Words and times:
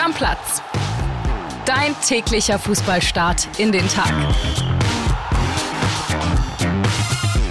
Stammplatz. 0.00 0.62
Dein 1.66 1.94
täglicher 2.02 2.58
Fußballstart 2.58 3.60
in 3.60 3.70
den 3.70 3.86
Tag. 3.86 4.10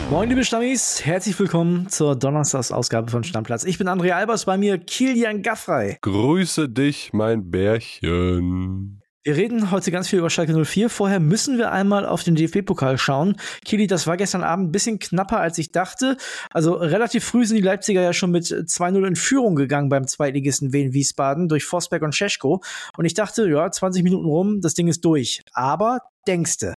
Moin, 0.09 0.27
liebe 0.29 0.43
Stammis, 0.43 1.05
herzlich 1.05 1.39
willkommen 1.39 1.89
zur 1.89 2.15
Donnerstagsausgabe 2.15 3.11
von 3.11 3.23
Stammplatz. 3.23 3.65
Ich 3.65 3.77
bin 3.77 3.87
André 3.87 4.13
Albers, 4.13 4.45
bei 4.45 4.57
mir 4.57 4.79
Kilian 4.79 5.43
Gaffrey. 5.43 5.99
Grüße 6.01 6.69
dich, 6.69 7.13
mein 7.13 7.51
Bärchen. 7.51 8.98
Wir 9.23 9.35
reden 9.35 9.69
heute 9.69 9.91
ganz 9.91 10.07
viel 10.07 10.19
über 10.19 10.29
Schalke 10.29 10.53
04. 10.63 10.89
Vorher 10.89 11.19
müssen 11.19 11.57
wir 11.57 11.73
einmal 11.73 12.05
auf 12.05 12.23
den 12.23 12.35
DFB-Pokal 12.35 12.97
schauen. 12.97 13.35
Kili, 13.65 13.85
das 13.85 14.07
war 14.07 14.15
gestern 14.15 14.43
Abend 14.43 14.69
ein 14.69 14.71
bisschen 14.71 14.97
knapper, 14.97 15.41
als 15.41 15.57
ich 15.57 15.73
dachte. 15.73 16.15
Also 16.51 16.75
relativ 16.75 17.25
früh 17.25 17.45
sind 17.45 17.57
die 17.57 17.61
Leipziger 17.61 18.01
ja 18.01 18.13
schon 18.13 18.31
mit 18.31 18.45
2-0 18.45 19.05
in 19.05 19.17
Führung 19.17 19.57
gegangen 19.57 19.89
beim 19.89 20.07
Zweitligisten 20.07 20.71
Wien 20.71 20.93
Wiesbaden 20.93 21.49
durch 21.49 21.65
Forsberg 21.65 22.03
und 22.03 22.15
Scheschko. 22.15 22.63
Und 22.95 23.03
ich 23.03 23.13
dachte, 23.13 23.49
ja, 23.49 23.69
20 23.69 24.03
Minuten 24.03 24.25
rum, 24.25 24.61
das 24.61 24.73
Ding 24.73 24.87
ist 24.87 25.03
durch. 25.03 25.43
Aber 25.51 25.99
denkste. 26.27 26.73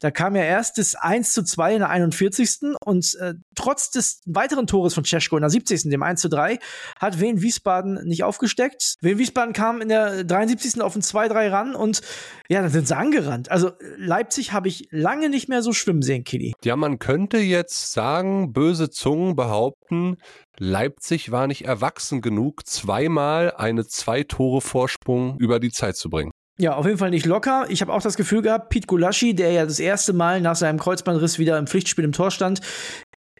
Da 0.00 0.10
kam 0.10 0.36
ja 0.36 0.42
erst 0.42 0.78
das 0.78 0.94
1 0.94 1.32
zu 1.32 1.42
2 1.42 1.74
in 1.74 1.78
der 1.80 1.90
41. 1.90 2.74
Und 2.84 3.14
äh, 3.20 3.34
trotz 3.54 3.90
des 3.90 4.22
weiteren 4.26 4.66
Tores 4.66 4.94
von 4.94 5.04
Cesko 5.04 5.36
in 5.36 5.42
der 5.42 5.50
70. 5.50 5.90
dem 5.90 6.02
1 6.02 6.20
zu 6.20 6.28
3, 6.28 6.58
hat 6.98 7.20
Wien 7.20 7.42
Wiesbaden 7.42 8.00
nicht 8.04 8.24
aufgesteckt. 8.24 8.94
Wien 9.00 9.18
Wiesbaden 9.18 9.52
kam 9.52 9.80
in 9.80 9.88
der 9.88 10.24
73. 10.24 10.80
auf 10.80 10.94
ein 10.96 11.02
2-3 11.02 11.50
ran 11.50 11.74
und 11.74 12.00
ja, 12.48 12.62
dann 12.62 12.70
sind 12.70 12.88
sie 12.88 12.96
angerannt. 12.96 13.50
Also 13.50 13.72
Leipzig 13.96 14.52
habe 14.52 14.68
ich 14.68 14.88
lange 14.90 15.28
nicht 15.28 15.48
mehr 15.48 15.62
so 15.62 15.72
schwimmen 15.72 16.02
sehen, 16.02 16.24
Kili. 16.24 16.54
Ja, 16.64 16.76
man 16.76 16.98
könnte 16.98 17.38
jetzt 17.38 17.92
sagen, 17.92 18.52
böse 18.52 18.90
Zungen 18.90 19.36
behaupten, 19.36 20.16
Leipzig 20.58 21.30
war 21.30 21.46
nicht 21.46 21.64
erwachsen 21.64 22.20
genug, 22.20 22.66
zweimal 22.66 23.52
eine 23.52 23.86
Zwei-Tore-Vorsprung 23.86 25.38
über 25.38 25.58
die 25.58 25.70
Zeit 25.70 25.96
zu 25.96 26.10
bringen. 26.10 26.32
Ja, 26.60 26.74
auf 26.74 26.84
jeden 26.84 26.98
Fall 26.98 27.08
nicht 27.08 27.24
locker. 27.24 27.64
Ich 27.70 27.80
habe 27.80 27.90
auch 27.90 28.02
das 28.02 28.18
Gefühl 28.18 28.42
gehabt, 28.42 28.68
Pete 28.68 28.86
Gulaschi, 28.86 29.34
der 29.34 29.50
ja 29.50 29.64
das 29.64 29.80
erste 29.80 30.12
Mal 30.12 30.42
nach 30.42 30.56
seinem 30.56 30.78
Kreuzbandriss 30.78 31.38
wieder 31.38 31.56
im 31.56 31.66
Pflichtspiel 31.66 32.04
im 32.04 32.12
Tor 32.12 32.30
stand, 32.30 32.60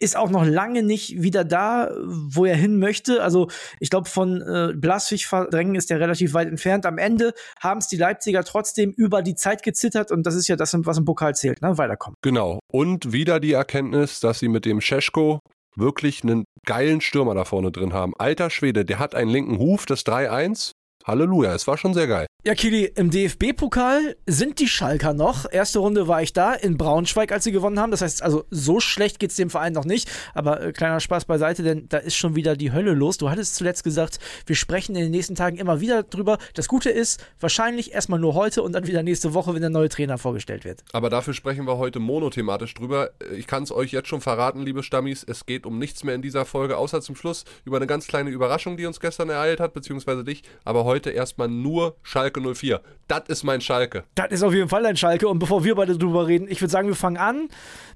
ist 0.00 0.16
auch 0.16 0.30
noch 0.30 0.46
lange 0.46 0.82
nicht 0.82 1.20
wieder 1.20 1.44
da, 1.44 1.90
wo 2.02 2.46
er 2.46 2.56
hin 2.56 2.78
möchte. 2.78 3.22
Also 3.22 3.48
ich 3.78 3.90
glaube, 3.90 4.08
von 4.08 4.40
äh, 4.40 4.72
Blaswig 4.74 5.26
verdrängen 5.26 5.74
ist 5.74 5.90
er 5.90 6.00
relativ 6.00 6.32
weit 6.32 6.48
entfernt. 6.48 6.86
Am 6.86 6.96
Ende 6.96 7.34
haben 7.60 7.80
es 7.80 7.88
die 7.88 7.98
Leipziger 7.98 8.42
trotzdem 8.42 8.92
über 8.92 9.20
die 9.20 9.34
Zeit 9.34 9.62
gezittert 9.62 10.10
und 10.10 10.24
das 10.24 10.34
ist 10.34 10.48
ja 10.48 10.56
das, 10.56 10.74
was 10.74 10.96
im 10.96 11.04
Pokal 11.04 11.34
zählt, 11.34 11.60
ne? 11.60 11.76
Weiterkommen. 11.76 12.16
Genau. 12.22 12.60
Und 12.72 13.12
wieder 13.12 13.38
die 13.38 13.52
Erkenntnis, 13.52 14.20
dass 14.20 14.38
sie 14.38 14.48
mit 14.48 14.64
dem 14.64 14.80
Scheschko 14.80 15.40
wirklich 15.76 16.22
einen 16.22 16.44
geilen 16.64 17.02
Stürmer 17.02 17.34
da 17.34 17.44
vorne 17.44 17.70
drin 17.70 17.92
haben. 17.92 18.14
Alter 18.16 18.48
Schwede, 18.48 18.86
der 18.86 18.98
hat 18.98 19.14
einen 19.14 19.30
linken 19.30 19.58
Huf, 19.58 19.84
das 19.84 20.06
3-1. 20.06 20.72
Halleluja, 21.04 21.54
es 21.54 21.66
war 21.66 21.76
schon 21.76 21.92
sehr 21.92 22.06
geil. 22.06 22.26
Ja, 22.42 22.54
Kili, 22.54 22.90
im 22.94 23.10
DFB-Pokal 23.10 24.16
sind 24.24 24.60
die 24.60 24.66
Schalker 24.66 25.12
noch. 25.12 25.44
Erste 25.52 25.78
Runde 25.78 26.08
war 26.08 26.22
ich 26.22 26.32
da 26.32 26.54
in 26.54 26.78
Braunschweig, 26.78 27.32
als 27.32 27.44
sie 27.44 27.52
gewonnen 27.52 27.78
haben. 27.78 27.90
Das 27.90 28.00
heißt, 28.00 28.22
also 28.22 28.46
so 28.48 28.80
schlecht 28.80 29.18
geht 29.18 29.28
es 29.28 29.36
dem 29.36 29.50
Verein 29.50 29.74
noch 29.74 29.84
nicht. 29.84 30.10
Aber 30.32 30.62
äh, 30.62 30.72
kleiner 30.72 31.00
Spaß 31.00 31.26
beiseite, 31.26 31.62
denn 31.62 31.86
da 31.90 31.98
ist 31.98 32.16
schon 32.16 32.36
wieder 32.36 32.56
die 32.56 32.72
Hölle 32.72 32.94
los. 32.94 33.18
Du 33.18 33.28
hattest 33.28 33.56
zuletzt 33.56 33.84
gesagt, 33.84 34.20
wir 34.46 34.56
sprechen 34.56 34.96
in 34.96 35.02
den 35.02 35.10
nächsten 35.10 35.34
Tagen 35.34 35.58
immer 35.58 35.82
wieder 35.82 36.02
drüber. 36.02 36.38
Das 36.54 36.66
Gute 36.66 36.88
ist, 36.88 37.22
wahrscheinlich 37.40 37.92
erstmal 37.92 38.18
nur 38.18 38.32
heute 38.32 38.62
und 38.62 38.72
dann 38.72 38.86
wieder 38.86 39.02
nächste 39.02 39.34
Woche, 39.34 39.52
wenn 39.52 39.60
der 39.60 39.68
neue 39.68 39.90
Trainer 39.90 40.16
vorgestellt 40.16 40.64
wird. 40.64 40.82
Aber 40.92 41.10
dafür 41.10 41.34
sprechen 41.34 41.66
wir 41.66 41.76
heute 41.76 41.98
monothematisch 41.98 42.72
drüber. 42.72 43.10
Ich 43.36 43.48
kann 43.48 43.64
es 43.64 43.70
euch 43.70 43.92
jetzt 43.92 44.08
schon 44.08 44.22
verraten, 44.22 44.62
liebe 44.62 44.82
Stammis. 44.82 45.26
Es 45.28 45.44
geht 45.44 45.66
um 45.66 45.78
nichts 45.78 46.04
mehr 46.04 46.14
in 46.14 46.22
dieser 46.22 46.46
Folge, 46.46 46.78
außer 46.78 47.02
zum 47.02 47.16
Schluss 47.16 47.44
über 47.66 47.76
eine 47.76 47.86
ganz 47.86 48.06
kleine 48.06 48.30
Überraschung, 48.30 48.78
die 48.78 48.86
uns 48.86 48.98
gestern 48.98 49.28
ereilt 49.28 49.60
hat, 49.60 49.74
beziehungsweise 49.74 50.24
dich. 50.24 50.42
Aber 50.64 50.86
heute 50.86 51.10
erstmal 51.10 51.48
nur 51.48 51.96
Schalke 52.30 52.54
04. 52.54 52.80
Das 53.08 53.22
ist 53.28 53.44
mein 53.44 53.60
Schalke. 53.60 54.04
Das 54.14 54.28
ist 54.30 54.42
auf 54.42 54.54
jeden 54.54 54.68
Fall 54.68 54.86
ein 54.86 54.96
Schalke. 54.96 55.28
Und 55.28 55.38
bevor 55.38 55.64
wir 55.64 55.74
beide 55.74 55.98
drüber 55.98 56.26
reden, 56.26 56.46
ich 56.48 56.60
würde 56.60 56.70
sagen, 56.70 56.88
wir 56.88 56.94
fangen 56.94 57.16
an 57.16 57.48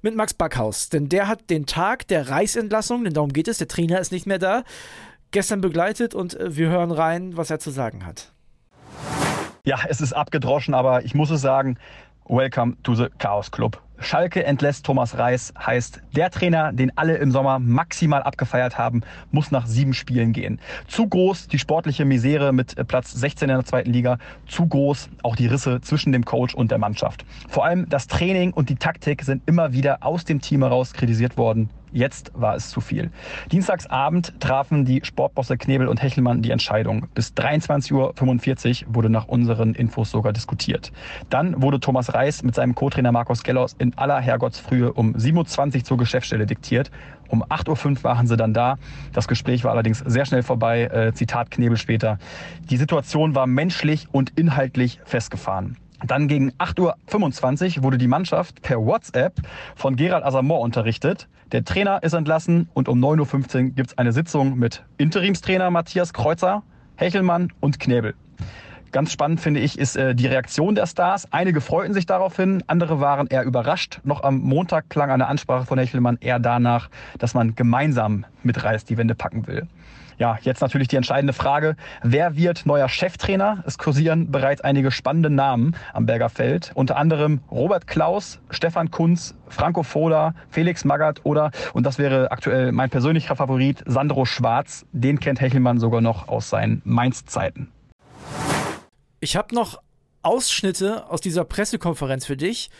mit 0.02 0.16
Max 0.16 0.34
Backhaus. 0.34 0.88
Denn 0.88 1.08
der 1.08 1.28
hat 1.28 1.50
den 1.50 1.66
Tag 1.66 2.08
der 2.08 2.28
Reichsentlassung, 2.28 3.04
denn 3.04 3.14
darum 3.14 3.32
geht 3.32 3.48
es, 3.48 3.58
der 3.58 3.68
Trainer 3.68 4.00
ist 4.00 4.12
nicht 4.12 4.26
mehr 4.26 4.38
da, 4.38 4.64
gestern 5.30 5.60
begleitet 5.60 6.14
und 6.14 6.34
äh, 6.34 6.56
wir 6.56 6.68
hören 6.68 6.90
rein, 6.90 7.36
was 7.36 7.50
er 7.50 7.58
zu 7.58 7.70
sagen 7.70 8.04
hat. 8.04 8.32
Ja, 9.64 9.78
es 9.88 10.00
ist 10.00 10.12
abgedroschen, 10.12 10.74
aber 10.74 11.04
ich 11.04 11.14
muss 11.14 11.30
es 11.30 11.40
sagen, 11.40 11.78
welcome 12.26 12.76
to 12.82 12.94
the 12.94 13.06
Chaos 13.18 13.50
Club. 13.50 13.80
Schalke 13.98 14.44
entlässt 14.44 14.84
Thomas 14.84 15.18
Reis, 15.18 15.54
heißt, 15.58 16.00
der 16.16 16.30
Trainer, 16.30 16.72
den 16.72 16.96
alle 16.96 17.16
im 17.16 17.30
Sommer 17.30 17.58
maximal 17.58 18.22
abgefeiert 18.22 18.76
haben, 18.76 19.02
muss 19.30 19.50
nach 19.50 19.66
sieben 19.66 19.94
Spielen 19.94 20.32
gehen. 20.32 20.60
Zu 20.88 21.06
groß 21.06 21.48
die 21.48 21.58
sportliche 21.58 22.04
Misere 22.04 22.52
mit 22.52 22.74
Platz 22.88 23.12
16 23.12 23.48
in 23.48 23.56
der 23.56 23.64
zweiten 23.64 23.92
Liga, 23.92 24.18
zu 24.46 24.66
groß 24.66 25.08
auch 25.22 25.36
die 25.36 25.46
Risse 25.46 25.80
zwischen 25.80 26.12
dem 26.12 26.24
Coach 26.24 26.54
und 26.54 26.70
der 26.70 26.78
Mannschaft. 26.78 27.24
Vor 27.48 27.64
allem 27.64 27.88
das 27.88 28.06
Training 28.06 28.52
und 28.52 28.68
die 28.68 28.76
Taktik 28.76 29.22
sind 29.22 29.42
immer 29.46 29.72
wieder 29.72 29.98
aus 30.04 30.24
dem 30.24 30.40
Team 30.40 30.62
heraus 30.62 30.92
kritisiert 30.92 31.36
worden. 31.36 31.70
Jetzt 31.94 32.32
war 32.34 32.56
es 32.56 32.70
zu 32.70 32.82
Dienstagsabend 33.52 34.40
trafen 34.40 34.84
die 34.84 35.00
Sportbosse 35.04 35.56
Knebel 35.56 35.86
und 35.86 36.02
Hechelmann 36.02 36.42
die 36.42 36.50
Entscheidung. 36.50 37.06
Bis 37.14 37.32
23.45 37.34 38.86
Uhr 38.86 38.94
wurde 38.94 39.08
nach 39.08 39.28
unseren 39.28 39.74
Infos 39.74 40.10
sogar 40.10 40.32
diskutiert. 40.32 40.90
Dann 41.30 41.62
wurde 41.62 41.78
Thomas 41.78 42.12
Reis 42.12 42.42
mit 42.42 42.56
seinem 42.56 42.74
Co-Trainer 42.74 43.12
Markus 43.12 43.44
Gellos 43.44 43.76
in 43.78 43.96
aller 43.96 44.20
Herrgottsfrühe 44.20 44.92
um 44.92 45.16
27 45.16 45.82
Uhr 45.82 45.86
zur 45.86 45.98
Geschäftsstelle 45.98 46.46
diktiert. 46.46 46.90
Um 47.28 47.44
8.05 47.44 47.98
Uhr 47.98 48.04
waren 48.04 48.26
sie 48.26 48.36
dann 48.36 48.52
da. 48.52 48.76
Das 49.12 49.28
Gespräch 49.28 49.62
war 49.62 49.70
allerdings 49.70 50.00
sehr 50.04 50.26
schnell 50.26 50.42
vorbei. 50.42 50.86
Äh, 50.86 51.14
Zitat 51.14 51.52
Knebel 51.52 51.76
später. 51.76 52.18
Die 52.70 52.76
Situation 52.76 53.36
war 53.36 53.46
menschlich 53.46 54.08
und 54.10 54.32
inhaltlich 54.36 54.98
festgefahren. 55.04 55.76
Dann 56.06 56.28
gegen 56.28 56.50
8.25 56.52 57.78
Uhr 57.78 57.82
wurde 57.82 57.98
die 57.98 58.08
Mannschaft 58.08 58.60
per 58.60 58.84
WhatsApp 58.84 59.34
von 59.74 59.96
Gerald 59.96 60.24
Asamoah 60.24 60.60
unterrichtet. 60.60 61.28
Der 61.52 61.64
Trainer 61.64 62.02
ist 62.02 62.12
entlassen 62.12 62.68
und 62.74 62.88
um 62.88 63.02
9.15 63.02 63.56
Uhr 63.56 63.70
gibt 63.70 63.90
es 63.90 63.98
eine 63.98 64.12
Sitzung 64.12 64.58
mit 64.58 64.84
Interimstrainer 64.98 65.70
Matthias 65.70 66.12
Kreuzer, 66.12 66.62
Hechelmann 66.96 67.52
und 67.60 67.80
Knebel. 67.80 68.14
Ganz 68.92 69.12
spannend 69.12 69.40
finde 69.40 69.60
ich, 69.60 69.78
ist 69.78 69.96
äh, 69.96 70.14
die 70.14 70.26
Reaktion 70.26 70.74
der 70.74 70.86
Stars. 70.86 71.32
Einige 71.32 71.60
freuten 71.60 71.94
sich 71.94 72.06
daraufhin, 72.06 72.62
andere 72.68 73.00
waren 73.00 73.26
eher 73.26 73.42
überrascht. 73.42 74.00
Noch 74.04 74.22
am 74.22 74.38
Montag 74.38 74.88
klang 74.88 75.10
eine 75.10 75.26
Ansprache 75.26 75.66
von 75.66 75.78
Hechelmann 75.78 76.18
eher 76.20 76.38
danach, 76.38 76.90
dass 77.18 77.34
man 77.34 77.56
gemeinsam 77.56 78.24
mit 78.44 78.62
Reis 78.62 78.84
die 78.84 78.96
Wände 78.96 79.14
packen 79.14 79.46
will. 79.46 79.66
Ja, 80.18 80.38
jetzt 80.42 80.60
natürlich 80.60 80.88
die 80.88 80.96
entscheidende 80.96 81.32
Frage. 81.32 81.76
Wer 82.02 82.36
wird 82.36 82.66
neuer 82.66 82.88
Cheftrainer? 82.88 83.62
Es 83.66 83.78
kursieren 83.78 84.30
bereits 84.30 84.60
einige 84.60 84.90
spannende 84.90 85.30
Namen 85.30 85.76
am 85.92 86.06
Berger 86.06 86.28
Feld. 86.28 86.72
Unter 86.74 86.96
anderem 86.96 87.40
Robert 87.50 87.86
Klaus, 87.86 88.38
Stefan 88.50 88.90
Kunz, 88.90 89.34
Franco 89.48 89.82
Foda, 89.82 90.34
Felix 90.50 90.84
Magath 90.84 91.24
oder, 91.24 91.50
und 91.72 91.84
das 91.84 91.98
wäre 91.98 92.30
aktuell 92.30 92.72
mein 92.72 92.90
persönlicher 92.90 93.36
Favorit, 93.36 93.82
Sandro 93.86 94.24
Schwarz. 94.24 94.86
Den 94.92 95.20
kennt 95.20 95.40
Hechelmann 95.40 95.78
sogar 95.78 96.00
noch 96.00 96.28
aus 96.28 96.50
seinen 96.50 96.80
Mainz-Zeiten. 96.84 97.72
Ich 99.20 99.36
habe 99.36 99.54
noch 99.54 99.78
Ausschnitte 100.22 101.10
aus 101.10 101.20
dieser 101.20 101.44
Pressekonferenz 101.44 102.24
für 102.26 102.36
dich. 102.36 102.70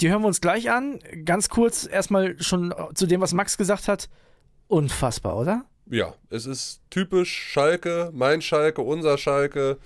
Die 0.00 0.08
hören 0.08 0.22
wir 0.22 0.28
uns 0.28 0.40
gleich 0.40 0.70
an. 0.70 0.98
Ganz 1.24 1.48
kurz 1.48 1.86
erstmal 1.90 2.40
schon 2.40 2.74
zu 2.94 3.06
dem, 3.06 3.20
was 3.20 3.34
Max 3.34 3.58
gesagt 3.58 3.86
hat. 3.86 4.08
Unfassbar, 4.66 5.36
oder? 5.36 5.64
Ja, 5.90 6.14
es 6.30 6.46
ist 6.46 6.80
typisch 6.90 7.32
Schalke, 7.32 8.10
mein 8.14 8.42
Schalke, 8.42 8.80
unser 8.80 9.18
Schalke, 9.18 9.78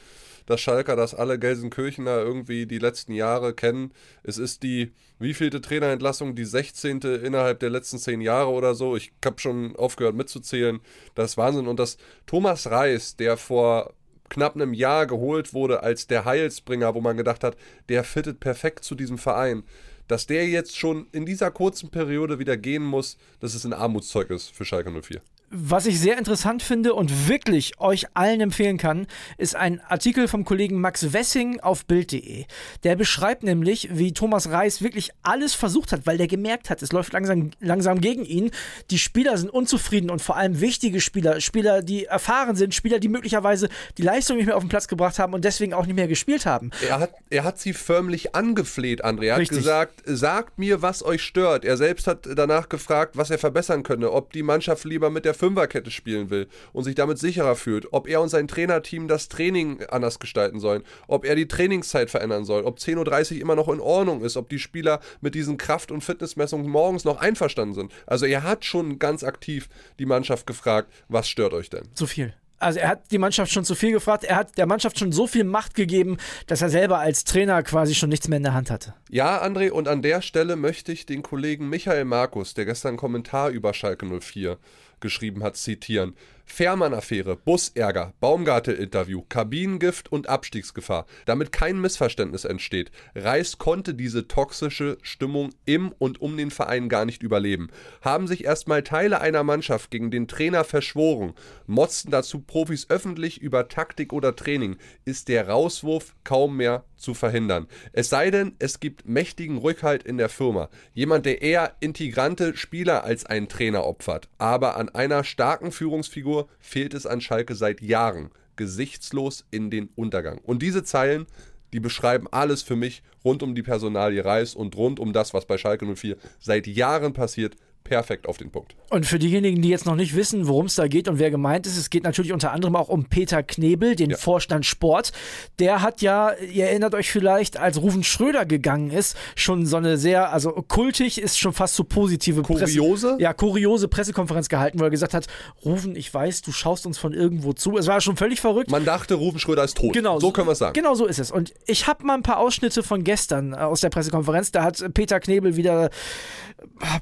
das 0.47 0.61
Schalker, 0.61 0.97
das 0.97 1.15
alle 1.15 1.39
Gelsenkirchener 1.39 2.19
irgendwie 2.19 2.67
die 2.67 2.79
letzten 2.79 3.13
Jahre 3.13 3.55
kennen. 3.55 3.93
Es 4.23 4.37
ist 4.37 4.63
die 4.63 4.93
wievielte 5.19 5.63
Trainerentlassung, 5.63 6.35
die 6.35 6.45
16. 6.45 7.01
innerhalb 7.01 7.61
der 7.61 7.71
letzten 7.71 7.99
zehn 7.99 8.21
Jahre 8.21 8.51
oder 8.51 8.75
so. 8.75 8.95
Ich 8.95 9.13
habe 9.25 9.41
schon 9.41 9.75
aufgehört 9.77 10.15
mitzuzählen. 10.15 10.81
Das 11.15 11.33
ist 11.33 11.37
Wahnsinn. 11.39 11.67
Und 11.67 11.81
dass 11.81 11.97
Thomas 12.27 12.71
Reis, 12.71 13.17
der 13.17 13.39
vor 13.39 13.95
knapp 14.29 14.55
einem 14.55 14.75
Jahr 14.75 15.07
geholt 15.07 15.55
wurde 15.55 15.83
als 15.83 16.07
der 16.07 16.27
Heilsbringer, 16.27 16.95
wo 16.95 17.00
man 17.00 17.17
gedacht 17.17 17.43
hat, 17.43 17.57
der 17.89 18.05
fittet 18.05 18.41
perfekt 18.41 18.85
zu 18.85 18.95
diesem 18.95 19.17
Verein, 19.17 19.62
dass 20.09 20.27
der 20.27 20.47
jetzt 20.47 20.77
schon 20.77 21.07
in 21.12 21.25
dieser 21.25 21.50
kurzen 21.50 21.91
Periode 21.91 22.39
wieder 22.39 22.59
gehen 22.59 22.85
muss, 22.85 23.17
das 23.41 23.55
ist 23.55 23.65
ein 23.65 23.73
Armutszeugnis 23.73 24.49
für 24.49 24.67
Schalke 24.67 24.91
04. 24.91 25.23
Was 25.50 25.87
ich 25.87 26.00
sehr 26.00 26.19
interessant 26.19 26.62
finde 26.62 26.94
und 26.94 27.29
wirklich 27.29 27.79
euch 27.79 28.06
allen 28.14 28.41
empfehlen 28.41 28.76
kann, 28.76 29.06
ist 29.38 29.55
ein 29.55 29.81
Artikel 29.88 30.26
vom 30.26 30.44
Kollegen 30.44 30.81
Max 30.81 31.12
Wessing 31.12 31.61
auf 31.61 31.85
Bild.de. 31.85 32.46
Der 32.82 32.96
beschreibt 32.96 33.43
nämlich, 33.43 33.88
wie 33.93 34.12
Thomas 34.12 34.50
Reis 34.50 34.82
wirklich 34.82 35.11
alles 35.23 35.55
versucht 35.55 35.93
hat, 35.93 36.06
weil 36.06 36.19
der 36.19 36.26
gemerkt 36.26 36.70
hat, 36.70 36.82
es 36.82 36.93
läuft 36.93 37.12
langsam, 37.12 37.50
langsam 37.61 38.00
gegen 38.00 38.25
ihn. 38.25 38.50
Die 38.91 38.99
Spieler 38.99 39.37
sind 39.37 39.50
unzufrieden 39.50 40.11
und 40.11 40.23
vor 40.23 40.37
allem 40.37 40.61
wichtige 40.61 41.00
Spieler, 41.00 41.41
Spieler, 41.41 41.82
die 41.82 42.06
erfahren 42.06 42.56
sind, 42.56 42.75
Spieler, 42.75 42.99
die 42.99 43.08
möglicherweise 43.08 43.69
die 43.99 44.02
Leistung 44.02 44.38
nicht 44.38 44.47
mehr 44.47 44.56
auf 44.56 44.64
den 44.64 44.70
Platz 44.70 44.88
gebracht 44.88 45.19
haben 45.19 45.35
und 45.35 45.44
deswegen 45.44 45.75
auch 45.75 45.87
nicht 45.87 45.94
mehr 45.97 46.08
gespielt 46.08 46.47
haben. 46.47 46.70
Er 46.88 46.99
hat, 46.99 47.12
er 47.31 47.44
hat 47.44 47.61
sie 47.61 47.75
förmlich 47.75 48.35
angefleht, 48.35 49.05
André. 49.05 49.26
Er 49.26 49.35
hat 49.35 49.40
Richtig. 49.43 49.58
gesagt, 49.58 50.02
sagt 50.06 50.58
mir, 50.58 50.82
was 50.82 51.05
euch 51.05 51.23
stört. 51.23 51.64
Er 51.64 51.76
selbst 51.76 52.06
hat 52.06 52.26
danach 52.35 52.69
gefragt, 52.69 53.17
was 53.17 53.31
er 53.31 53.38
verbessern 53.38 53.82
könne, 53.82 54.11
ob 54.11 54.32
die 54.32 54.43
Mannschaft 54.43 54.85
lieber 54.85 55.11
mit 55.11 55.25
der 55.25 55.34
der 55.35 55.49
Fünferkette 55.49 55.91
spielen 55.91 56.31
will 56.31 56.49
und 56.73 56.85
sich 56.85 56.95
damit 56.95 57.19
sicherer 57.19 57.57
fühlt, 57.57 57.93
ob 57.93 58.09
er 58.09 58.21
und 58.21 58.29
sein 58.29 58.49
Trainerteam 58.49 59.09
das 59.09 59.29
Training 59.29 59.83
anders 59.91 60.19
gestalten 60.19 60.61
sollen, 60.61 60.83
ob 61.09 61.25
er 61.25 61.35
die 61.35 61.49
Trainingszeit 61.49 62.11
verändern 62.11 62.45
soll, 62.45 62.65
ob 62.65 62.79
10.30 62.79 63.35
Uhr 63.35 63.41
immer 63.41 63.57
noch 63.57 63.69
in 63.69 63.81
Ordnung 63.81 64.23
ist, 64.23 64.37
ob 64.37 64.49
die 64.49 64.59
Spieler 64.59 65.01
mit 65.21 65.35
diesen 65.35 65.57
Kraft- 65.57 65.91
und 65.91 66.03
Fitnessmessungen 66.03 66.69
morgens 66.69 67.05
noch 67.05 67.21
einverstanden 67.21 67.75
sind. 67.75 67.93
Also 68.07 68.27
er 68.27 68.43
hat 68.43 68.65
schon 68.65 68.99
ganz 68.99 69.25
aktiv 69.25 69.69
die 69.99 70.07
Mannschaft 70.07 70.47
gefragt, 70.47 70.93
was 71.09 71.29
stört 71.29 71.53
euch 71.53 71.71
denn? 71.71 71.89
Zu 71.95 72.07
viel. 72.07 72.35
Also 72.59 72.79
er 72.79 72.89
hat 72.89 73.11
die 73.11 73.19
Mannschaft 73.19 73.53
schon 73.53 73.65
zu 73.65 73.75
viel 73.75 73.93
gefragt, 73.93 74.25
er 74.25 74.37
hat 74.37 74.57
der 74.57 74.67
Mannschaft 74.67 74.99
schon 74.99 75.13
so 75.13 75.27
viel 75.27 75.45
Macht 75.45 75.75
gegeben, 75.75 76.17
dass 76.47 76.63
er 76.63 76.71
selber 76.71 76.99
als 76.99 77.25
Trainer 77.25 77.63
quasi 77.63 77.95
schon 77.95 78.09
nichts 78.09 78.29
mehr 78.29 78.39
in 78.39 78.43
der 78.43 78.55
Hand 78.55 78.71
hatte. 78.71 78.95
Ja, 79.11 79.43
André, 79.45 79.71
und 79.71 79.87
an 79.87 80.01
der 80.01 80.23
Stelle 80.23 80.57
möchte 80.57 80.93
ich 80.93 81.05
den 81.05 81.23
Kollegen 81.23 81.69
Michael 81.69 82.07
Markus, 82.07 82.55
der 82.55 82.65
gestern 82.65 82.91
einen 82.91 82.97
Kommentar 82.97 83.51
über 83.51 83.75
Schalke 83.75 84.07
04 84.07 84.57
geschrieben 85.05 85.45
hat, 85.45 85.56
zitieren. 85.59 86.17
Fährmann-Affäre, 86.47 87.37
Busärger, 87.37 88.15
Baumgartel-Interview, 88.21 89.23
Kabinengift 89.29 90.11
und 90.11 90.29
Abstiegsgefahr. 90.29 91.06
Damit 91.27 91.53
kein 91.53 91.81
Missverständnis 91.81 92.45
entsteht. 92.45 92.91
Reis 93.15 93.59
konnte 93.59 93.95
diese 93.95 94.29
toxische 94.29 94.99
Stimmung 95.03 95.51
im 95.67 95.93
und 95.99 96.21
um 96.21 96.37
den 96.37 96.51
Verein 96.51 96.89
gar 96.89 97.05
nicht 97.05 97.23
überleben. 97.23 97.69
Haben 98.03 98.27
sich 98.27 98.45
erstmal 98.45 98.83
Teile 98.83 99.21
einer 99.21 99.43
Mannschaft 99.43 99.91
gegen 99.91 100.11
den 100.11 100.27
Trainer 100.27 100.65
verschworen, 100.65 101.35
motzten 101.67 102.11
dazu 102.11 102.41
Profis 102.41 102.89
öffentlich 102.89 103.41
über 103.41 103.69
Taktik 103.69 104.12
oder 104.12 104.35
Training, 104.35 104.77
ist 105.05 105.29
der 105.29 105.49
Rauswurf 105.49 106.15
kaum 106.25 106.57
mehr 106.57 106.85
zu 106.96 107.14
verhindern. 107.14 107.67
Es 107.93 108.08
sei 108.08 108.31
denn, 108.31 108.55
es 108.58 108.81
gibt 108.81 109.08
mächtigen 109.08 109.58
Rückhalt 109.58 110.02
in 110.02 110.19
der 110.19 110.29
Firma. 110.29 110.69
Jemand, 110.93 111.26
der 111.26 111.43
eher 111.43 111.75
integrante 111.81 112.56
Spieler 112.56 113.05
als 113.05 113.26
einen 113.26 113.49
Trainer 113.49 113.85
opfert. 113.85 114.29
Aber 114.38 114.76
an 114.76 114.88
einer 114.88 115.23
starken 115.23 115.70
Führungsfigur 115.70 116.25
Figur 116.25 116.49
fehlt 116.58 116.94
es 116.94 117.06
an 117.06 117.20
Schalke 117.20 117.55
seit 117.55 117.82
Jahren. 117.82 118.31
Gesichtslos 118.56 119.44
in 119.50 119.69
den 119.69 119.91
Untergang. 119.96 120.38
Und 120.38 120.62
diese 120.62 120.85
Zeilen, 120.85 121.26
die 121.73 121.81
beschreiben 121.81 122.29
alles 122.31 122.62
für 122.62 122.76
mich 122.76 123.02
rund 123.25 123.43
um 123.43 123.55
die 123.55 123.62
Personalie 123.64 124.25
Reis 124.25 124.55
und 124.55 124.76
rund 124.76 125.00
um 125.00 125.12
das, 125.12 125.35
was 125.35 125.44
bei 125.44 125.58
Schalke 125.58 125.93
04 125.93 126.17
seit 126.38 126.67
Jahren 126.67 127.12
passiert, 127.12 127.56
perfekt 127.85 128.27
auf 128.27 128.39
den 128.39 128.51
Punkt. 128.51 128.75
Und 128.89 129.05
für 129.05 129.19
diejenigen, 129.19 129.61
die 129.61 129.69
jetzt 129.69 129.85
noch 129.85 129.95
nicht 129.95 130.17
wissen, 130.17 130.49
worum 130.49 130.67
es 130.67 130.75
da 130.75 130.89
geht 130.89 131.07
und 131.07 131.19
wer 131.19 131.31
gemeint 131.31 131.67
ist, 131.67 131.77
es 131.77 131.91
geht 131.91 132.03
natürlich 132.03 132.33
unter 132.33 132.53
anderem 132.53 132.77
auch 132.77 132.89
um 132.89 133.05
Peter 133.05 133.43
Knebel, 133.43 133.95
den 133.95 134.11
ja. 134.11 134.17
Vorstand 134.17 134.65
Sport. 134.65 135.13
Der 135.59 135.83
hat 135.83 136.01
ja, 136.01 136.33
ihr 136.33 136.67
erinnert 136.67 136.95
euch 136.95 137.11
vielleicht, 137.11 137.59
als 137.59 137.81
Rufen 137.81 138.03
Schröder 138.03 138.47
gegangen 138.47 138.91
ist, 138.91 139.17
schon 139.37 139.67
so 139.67 139.77
eine 139.77 139.99
sehr, 139.99 140.33
also 140.33 140.53
kultig 140.53 141.21
ist 141.21 141.39
schon 141.39 141.53
fast 141.53 141.75
so 141.75 141.85
positive 141.85 142.43
Kuriose? 142.43 143.09
Presse, 143.09 143.23
ja, 143.23 143.35
kuriose 143.35 143.89
Pressekonferenz 143.89 144.49
gehalten, 144.49 144.81
wo 144.81 144.85
er 144.85 144.91
gesagt 144.91 145.13
hat, 145.13 145.27
Rufen, 145.65 145.95
ich 145.95 146.13
weiß, 146.13 146.41
du 146.43 146.53
schaust 146.53 146.87
uns 146.87 146.97
von 146.97 147.13
irgendwo 147.13 147.53
zu. 147.53 147.77
Es 147.77 147.87
war 147.87 148.01
schon 148.01 148.17
völlig 148.17 148.41
verrückt. 148.41 148.71
Man 148.71 148.87
dachte, 148.87 149.15
Rufen 149.15 149.39
Schröder 149.39 149.65
ist 149.65 149.77
tot. 149.77 149.93
Genau. 149.93 150.19
So 150.21 150.31
können 150.31 150.49
wir 150.49 150.53
es 150.53 150.59
sagen. 150.59 150.73
Genau 150.73 150.95
so 150.95 151.05
ist 151.05 151.19
es. 151.19 151.31
Und 151.31 151.53
ich 151.67 151.87
habe 151.87 152.05
mal 152.07 152.15
ein 152.15 152.23
paar 152.23 152.39
Ausschnitte 152.39 152.83
von 152.83 153.05
gestern 153.05 153.53
äh, 153.53 153.57
aus 153.57 153.83
der 153.83 153.91
Pressekonferenz. 153.91 154.53
Da 154.53 154.65
hat 154.65 154.83
Peter 154.95 155.21
Knebel 155.21 155.57
wieder 155.57 155.91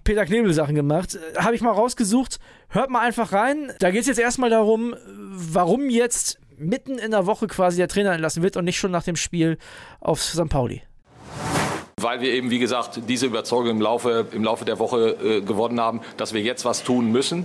Peter 0.05 0.25
Knebel 0.25 0.52
Sachen 0.52 0.71
gemacht. 0.74 1.19
Habe 1.36 1.54
ich 1.54 1.60
mal 1.60 1.72
rausgesucht. 1.72 2.38
Hört 2.69 2.90
mal 2.90 3.00
einfach 3.00 3.32
rein. 3.32 3.72
Da 3.80 3.90
geht 3.90 4.02
es 4.02 4.06
jetzt 4.06 4.19
erstmal 4.19 4.50
darum, 4.50 4.94
warum 5.06 5.90
jetzt 5.90 6.38
mitten 6.56 6.98
in 6.98 7.10
der 7.10 7.26
Woche 7.26 7.46
quasi 7.46 7.76
der 7.76 7.88
Trainer 7.88 8.12
entlassen 8.12 8.42
wird 8.42 8.56
und 8.56 8.64
nicht 8.64 8.78
schon 8.78 8.90
nach 8.90 9.02
dem 9.02 9.16
Spiel 9.16 9.58
auf 10.00 10.22
St. 10.22 10.48
Pauli. 10.48 10.82
Weil 12.00 12.20
wir 12.20 12.32
eben, 12.32 12.50
wie 12.50 12.58
gesagt, 12.58 13.00
diese 13.08 13.26
Überzeugung 13.26 13.70
im 13.70 13.80
Laufe, 13.80 14.26
im 14.32 14.42
Laufe 14.44 14.64
der 14.64 14.78
Woche 14.78 15.16
äh, 15.22 15.40
gewonnen 15.40 15.80
haben, 15.80 16.00
dass 16.16 16.32
wir 16.32 16.40
jetzt 16.40 16.64
was 16.64 16.82
tun 16.82 17.12
müssen 17.12 17.44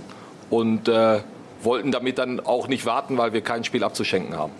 und 0.50 0.88
äh, 0.88 1.20
wollten 1.62 1.92
damit 1.92 2.18
dann 2.18 2.40
auch 2.40 2.68
nicht 2.68 2.86
warten, 2.86 3.18
weil 3.18 3.32
wir 3.32 3.40
kein 3.40 3.64
Spiel 3.64 3.84
abzuschenken 3.84 4.36
haben. 4.36 4.52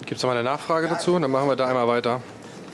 Gibt 0.00 0.18
es 0.18 0.22
noch 0.22 0.30
mal 0.30 0.36
eine 0.36 0.44
Nachfrage 0.44 0.88
dazu? 0.88 1.18
Dann 1.18 1.30
machen 1.30 1.48
wir 1.48 1.56
da 1.56 1.66
einmal 1.66 1.88
weiter. 1.88 2.20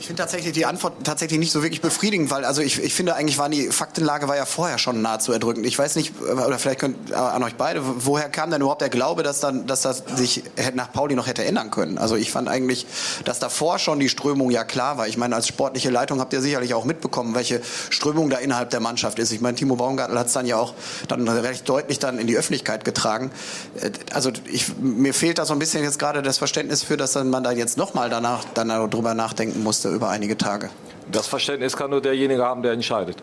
Ich 0.01 0.07
finde 0.07 0.23
tatsächlich 0.23 0.55
die 0.55 0.65
Antwort 0.65 1.05
tatsächlich 1.05 1.39
nicht 1.39 1.53
so 1.53 1.63
wirklich 1.63 1.83
befriedigend, 1.83 2.31
weil 2.31 2.47
also 2.47 2.63
ich, 2.63 2.83
ich 2.83 2.95
finde 2.95 3.17
eigentlich 3.17 3.37
war 3.37 3.51
die 3.51 3.69
Faktenlage 3.69 4.29
war 4.29 4.37
ja 4.37 4.47
vorher 4.47 4.79
schon 4.79 5.03
nahezu 5.03 5.31
erdrückend. 5.31 5.67
Ich 5.67 5.79
weiß 5.79 5.97
nicht, 5.97 6.15
oder 6.23 6.59
vielleicht 6.59 6.81
könnt 6.81 7.13
an 7.13 7.43
euch 7.43 7.57
beide, 7.57 7.83
woher 7.85 8.31
kam 8.31 8.51
denn 8.51 8.63
überhaupt 8.63 8.81
der 8.81 8.89
Glaube, 8.89 9.23
dass 9.23 9.41
dann, 9.41 9.67
dass 9.67 9.83
das 9.83 10.05
sich 10.17 10.43
nach 10.73 10.91
Pauli 10.91 11.15
noch 11.15 11.27
hätte 11.27 11.45
ändern 11.45 11.71
können? 11.71 11.99
Also 11.99 12.17
ich 12.17 12.31
fand 12.33 12.49
eigentlich, 12.49 12.87
dass 13.27 13.41
davor 13.41 13.79
schon 13.79 14.01
die 14.01 14.09
Strömung 14.09 14.51
ja 14.51 14.65
klar 14.65 14.97
war. 14.97 15.07
Ich 15.07 15.19
meine, 15.19 15.37
als 15.37 15.47
sportliche 15.47 15.91
Leitung 15.91 16.19
habt 16.19 16.33
ihr 16.33 16.41
sicherlich 16.41 16.73
auch 16.73 16.87
mitbekommen, 16.87 17.35
welche 17.35 17.61
Strömung 17.91 18.31
da 18.31 18.39
innerhalb 18.39 18.71
der 18.71 18.81
Mannschaft 18.81 19.19
ist. 19.19 19.33
Ich 19.33 19.43
meine, 19.43 19.57
Timo 19.57 19.77
Baumgartel 19.77 20.19
hat 20.19 20.29
es 20.29 20.33
dann 20.33 20.47
ja 20.47 20.57
auch 20.57 20.73
dann 21.09 21.29
recht 21.29 21.69
deutlich 21.69 21.99
dann 21.99 22.19
in 22.19 22.27
die 22.27 22.39
Öffentlichkeit 22.39 22.87
getragen. 22.87 23.31
Äh, 23.79 23.91
also 24.15 24.31
ich, 24.51 24.79
mir 24.79 25.13
fehlt 25.13 25.37
da 25.37 25.45
so 25.45 25.53
ein 25.53 25.59
bisschen 25.59 25.85
jetzt 25.85 25.99
gerade 25.99 26.23
das 26.23 26.39
Verständnis 26.39 26.83
für, 26.83 26.97
dass 26.97 27.13
dann 27.13 27.29
man 27.29 27.45
da 27.45 27.53
jetzt 27.53 27.77
nochmal 27.77 28.09
danach 28.09 28.47
dann 28.55 28.69
darüber 28.69 29.13
nachdenken 29.13 29.63
musste 29.63 29.90
über 29.91 30.09
einige 30.09 30.37
Tage. 30.37 30.71
Das 31.11 31.27
Verständnis 31.27 31.77
kann 31.77 31.91
nur 31.91 32.01
derjenige 32.01 32.43
haben, 32.45 32.63
der 32.63 32.73
entscheidet. 32.73 33.23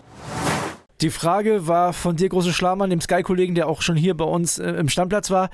Die 1.02 1.10
Frage 1.10 1.68
war 1.68 1.94
von 1.94 2.16
dir, 2.16 2.28
große 2.30 2.52
Schlamann, 2.54 2.90
dem 2.90 3.02
Sky-Kollegen, 3.02 3.54
der 3.56 3.68
auch 3.68 3.82
schon 3.82 3.96
hier 3.96 4.18
bei 4.18 4.26
uns 4.26 4.58
äh, 4.58 4.72
im 4.72 4.90
Stammplatz 4.90 5.30
war. 5.30 5.50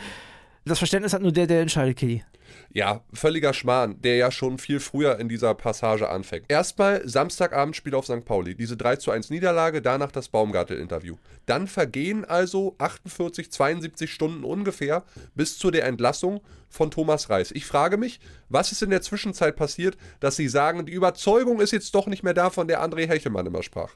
Das 0.66 0.78
Verständnis 0.78 1.14
hat 1.14 1.22
nur 1.22 1.34
der, 1.34 1.48
der 1.48 1.62
entscheidet, 1.62 1.98
Kitty. 1.98 2.24
Ja, 2.72 3.02
völliger 3.14 3.54
Schmarrn, 3.54 4.02
der 4.02 4.16
ja 4.16 4.32
schon 4.32 4.58
viel 4.58 4.80
früher 4.80 5.20
in 5.20 5.30
dieser 5.30 5.54
Passage 5.54 6.10
anfängt. 6.10 6.46
Erstmal 6.50 7.08
Samstagabend 7.08 7.76
Spiel 7.76 7.96
auf 7.96 8.06
St. 8.06 8.26
Pauli, 8.26 8.56
diese 8.56 8.78
3 8.78 8.96
zu 8.96 9.12
1 9.12 9.30
Niederlage, 9.30 9.82
danach 9.82 10.12
das 10.12 10.30
Baumgartel-Interview. 10.30 11.16
Dann 11.46 11.68
vergehen 11.68 12.26
also 12.26 12.76
48, 12.80 13.52
72 13.52 14.12
Stunden 14.12 14.44
ungefähr 14.44 15.04
bis 15.36 15.58
zu 15.58 15.72
der 15.72 15.86
Entlassung 15.86 16.42
von 16.70 16.90
Thomas 16.90 17.30
Reis. 17.30 17.52
Ich 17.52 17.66
frage 17.66 17.98
mich, 17.98 18.20
was 18.50 18.72
ist 18.72 18.82
in 18.82 18.90
der 18.90 19.02
Zwischenzeit 19.02 19.56
passiert, 19.56 19.98
dass 20.20 20.36
Sie 20.36 20.48
sagen, 20.48 20.86
die 20.86 20.94
Überzeugung 20.94 21.62
ist 21.62 21.72
jetzt 21.72 21.94
doch 21.94 22.08
nicht 22.08 22.24
mehr 22.24 22.34
da, 22.34 22.50
von 22.50 22.68
der 22.68 22.84
André 22.84 23.08
Hechelmann 23.08 23.46
immer 23.46 23.64
sprach. 23.64 23.94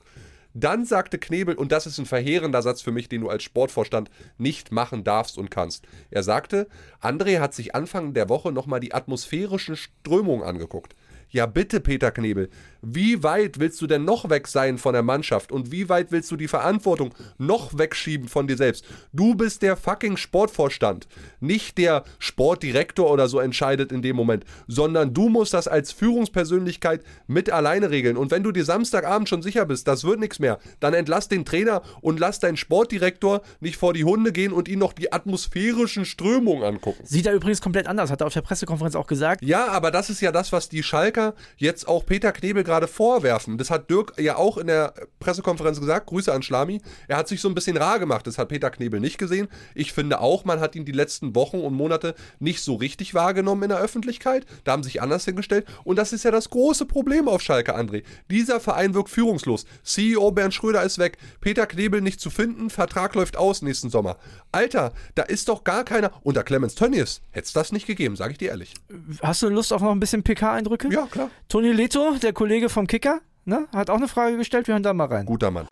Dann 0.60 0.86
sagte 0.86 1.20
Knebel, 1.20 1.54
und 1.54 1.72
das 1.72 1.86
ist 1.86 2.00
ein 2.00 2.08
verheerender 2.08 2.64
Satz 2.64 2.82
für 2.82 2.92
mich, 2.92 3.08
den 3.08 3.22
du 3.22 3.30
als 3.30 3.44
Sportvorstand 3.44 4.10
nicht 4.40 4.72
machen 4.72 5.04
darfst 5.04 5.38
und 5.38 5.52
kannst. 5.52 5.88
Er 6.10 6.24
sagte, 6.24 6.68
André 7.00 7.40
hat 7.40 7.54
sich 7.54 7.76
Anfang 7.76 8.16
der 8.16 8.28
Woche 8.28 8.52
nochmal 8.52 8.80
die 8.80 8.92
atmosphärischen 8.92 9.76
Strömungen 9.76 10.44
angeguckt. 10.44 10.96
Ja, 11.30 11.46
bitte, 11.46 11.80
Peter 11.80 12.10
Knebel, 12.10 12.50
wie 12.82 13.24
weit 13.24 13.60
willst 13.60 13.82
du 13.82 13.88
denn 13.88 14.06
noch 14.06 14.30
weg 14.30 14.48
sein 14.48 14.78
von 14.78 14.94
der 14.94 15.04
Mannschaft 15.04 15.52
und 15.52 15.72
wie 15.72 15.90
weit 15.90 16.12
willst 16.12 16.32
du 16.32 16.36
die 16.36 16.48
Verantwortung 16.48 17.14
noch 17.38 17.78
wegschieben 17.78 18.28
von 18.28 18.48
dir 18.48 18.58
selbst? 18.58 18.86
Du 19.12 19.36
bist 19.36 19.62
der 19.62 19.76
fucking 19.76 20.18
Sportvorstand, 20.18 21.08
nicht 21.40 21.78
der 21.78 22.04
Sportdirektor 22.20 23.10
oder 23.10 23.28
so 23.28 23.40
entscheidet 23.40 23.92
in 23.92 24.02
dem 24.02 24.16
Moment, 24.16 24.46
sondern 24.68 25.14
du 25.14 25.30
musst 25.30 25.54
das 25.54 25.68
als 25.68 25.92
Führungspersönlichkeit 25.92 27.04
mit 27.28 27.50
alleine 27.50 27.90
regeln. 27.90 28.18
Und 28.18 28.32
wenn 28.32 28.44
du 28.44 28.52
dir 28.52 28.66
Samstagabend 28.66 29.28
schon 29.28 29.42
sicher 29.42 29.66
bist, 29.66 29.88
das 29.88 30.04
wird 30.04 30.20
nichts 30.20 30.40
mehr, 30.40 30.60
dann 30.80 30.94
entlass 30.94 31.28
den 31.28 31.46
Trainer 31.46 31.82
und 32.02 32.20
lass 32.20 32.40
deinen 32.40 32.58
Sportdirektor 32.58 33.42
nicht 33.60 33.78
vor 33.78 33.94
die 33.94 34.04
Hunde 34.04 34.32
gehen 34.32 34.54
und 34.54 34.68
ihn 34.68 34.80
noch 34.80 34.94
die 34.94 35.12
atmosphärischen 35.12 36.06
Strömungen 36.06 36.64
angucken. 36.64 37.04
Sieht 37.04 37.26
er 37.26 37.34
übrigens 37.34 37.62
komplett 37.62 37.88
anders, 37.88 38.12
hat 38.12 38.22
er 38.22 38.28
auf 38.28 38.34
der 38.34 38.42
Pressekonferenz 38.42 38.96
auch 38.96 39.08
gesagt. 39.08 39.42
Ja, 39.44 39.68
aber 39.68 39.92
das 39.92 40.10
ist 40.10 40.22
ja 40.22 40.32
das, 40.32 40.52
was 40.52 40.70
die 40.70 40.84
Schalke 40.84 41.08
Schalker 41.08 41.34
jetzt 41.58 41.88
auch 41.88 42.06
Peter 42.06 42.32
Knebel 42.32 42.64
gerade 42.68 42.88
vorwerfen. 42.88 43.58
Das 43.58 43.72
hat 43.72 43.90
Dirk 43.90 44.14
ja 44.20 44.36
auch 44.36 44.58
in 44.58 44.68
der 44.68 44.94
Pressekonferenz 45.20 45.80
gesagt. 45.80 46.08
Grüße 46.08 46.32
an 46.32 46.44
Schlami. 46.44 46.82
Er 47.08 47.18
hat 47.18 47.28
sich 47.28 47.42
so 47.42 47.50
ein 47.50 47.56
bisschen 47.56 47.78
rar 47.78 47.98
gemacht. 47.98 48.28
Das 48.28 48.38
hat 48.38 48.50
Peter 48.50 48.70
Knebel 48.70 49.00
nicht 49.00 49.18
gesehen. 49.18 49.48
Ich 49.74 49.94
finde 49.94 50.20
auch, 50.20 50.46
man 50.46 50.60
hat 50.60 50.76
ihn 50.76 50.86
die 50.86 50.92
letzten 50.92 51.36
Wochen 51.36 51.60
und 51.60 51.74
Monate 51.74 52.14
nicht 52.40 52.62
so 52.62 52.76
richtig 52.76 53.14
wahrgenommen 53.14 53.64
in 53.64 53.70
der 53.70 53.80
Öffentlichkeit. 53.80 54.46
Da 54.64 54.74
haben 54.74 54.84
sich 54.84 55.02
anders 55.02 55.26
hingestellt. 55.26 55.66
Und 55.84 55.98
das 55.98 56.14
ist 56.14 56.24
ja 56.24 56.32
das 56.32 56.50
große 56.50 56.86
Problem 56.86 57.28
auf 57.28 57.42
Schalke, 57.42 57.76
André. 57.76 58.04
Dieser 58.30 58.60
Verein 58.60 58.94
wirkt 58.94 59.10
führungslos. 59.10 59.66
CEO 59.84 60.32
Bernd 60.32 60.54
Schröder 60.54 60.84
ist 60.84 61.00
weg. 61.00 61.18
Peter 61.42 61.66
Knebel 61.66 62.02
nicht 62.02 62.20
zu 62.20 62.30
finden. 62.30 62.70
Vertrag 62.70 63.16
läuft 63.16 63.38
aus 63.38 63.62
nächsten 63.62 63.90
Sommer. 63.90 64.18
Alter, 64.52 64.92
da 65.16 65.24
ist 65.24 65.50
doch 65.50 65.64
gar 65.64 65.84
keiner. 65.84 66.12
Unter 66.24 66.44
Clemens 66.44 66.76
Tönnies 66.76 67.22
hätte 67.32 67.46
es 67.46 67.54
das 67.54 67.72
nicht 67.72 67.88
gegeben, 67.88 68.16
sage 68.16 68.34
ich 68.34 68.38
dir 68.38 68.50
ehrlich. 68.50 68.74
Hast 69.22 69.42
du 69.42 69.50
Lust 69.50 69.72
auf 69.72 69.82
noch 69.82 69.92
ein 69.92 70.00
bisschen 70.00 70.24
PK-Eindrücke? 70.24 70.90
Ja, 70.92 71.06
klar. 71.06 71.30
Toni 71.48 71.72
Leto, 71.72 72.16
der 72.22 72.34
Kollege 72.34 72.57
vom 72.70 72.88
Kicker, 72.88 73.20
ne, 73.46 73.68
hat 73.74 73.90
auch 73.90 73.98
eine 73.98 74.08
Frage 74.08 74.38
gestellt. 74.38 74.68
Wir 74.68 74.74
hören 74.74 74.84
da 74.84 74.94
mal 74.94 75.06
rein. 75.06 75.26
Guter 75.26 75.52
Mann. 75.52 75.68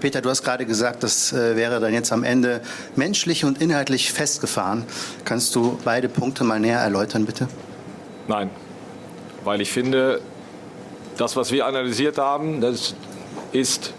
Peter, 0.00 0.22
du 0.22 0.30
hast 0.30 0.42
gerade 0.42 0.64
gesagt, 0.64 1.02
das 1.02 1.32
äh, 1.32 1.56
wäre 1.56 1.78
dann 1.78 1.92
jetzt 1.92 2.10
am 2.12 2.24
Ende 2.24 2.62
menschlich 2.96 3.44
und 3.44 3.60
inhaltlich 3.60 4.12
festgefahren. 4.12 4.84
Kannst 5.24 5.54
du 5.54 5.78
beide 5.84 6.08
Punkte 6.08 6.42
mal 6.42 6.58
näher 6.58 6.80
erläutern, 6.80 7.26
bitte? 7.26 7.48
Nein, 8.26 8.50
weil 9.44 9.60
ich 9.60 9.70
finde, 9.70 10.20
das, 11.18 11.36
was 11.36 11.52
wir 11.52 11.66
analysiert 11.66 12.16
haben, 12.16 12.60
das 12.60 12.94
ist 13.52 13.92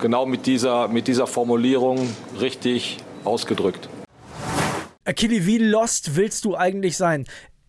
genau 0.00 0.26
mit 0.26 0.46
dieser, 0.46 0.88
mit 0.88 1.08
dieser 1.08 1.26
Formulierung 1.26 2.08
richtig 2.40 2.98
ausgedrückt. 3.24 3.88
Akili, 5.04 5.46
wie 5.46 5.58
lost 5.58 6.16
willst 6.16 6.44
du 6.44 6.56
eigentlich 6.56 6.96
sein? 6.96 7.26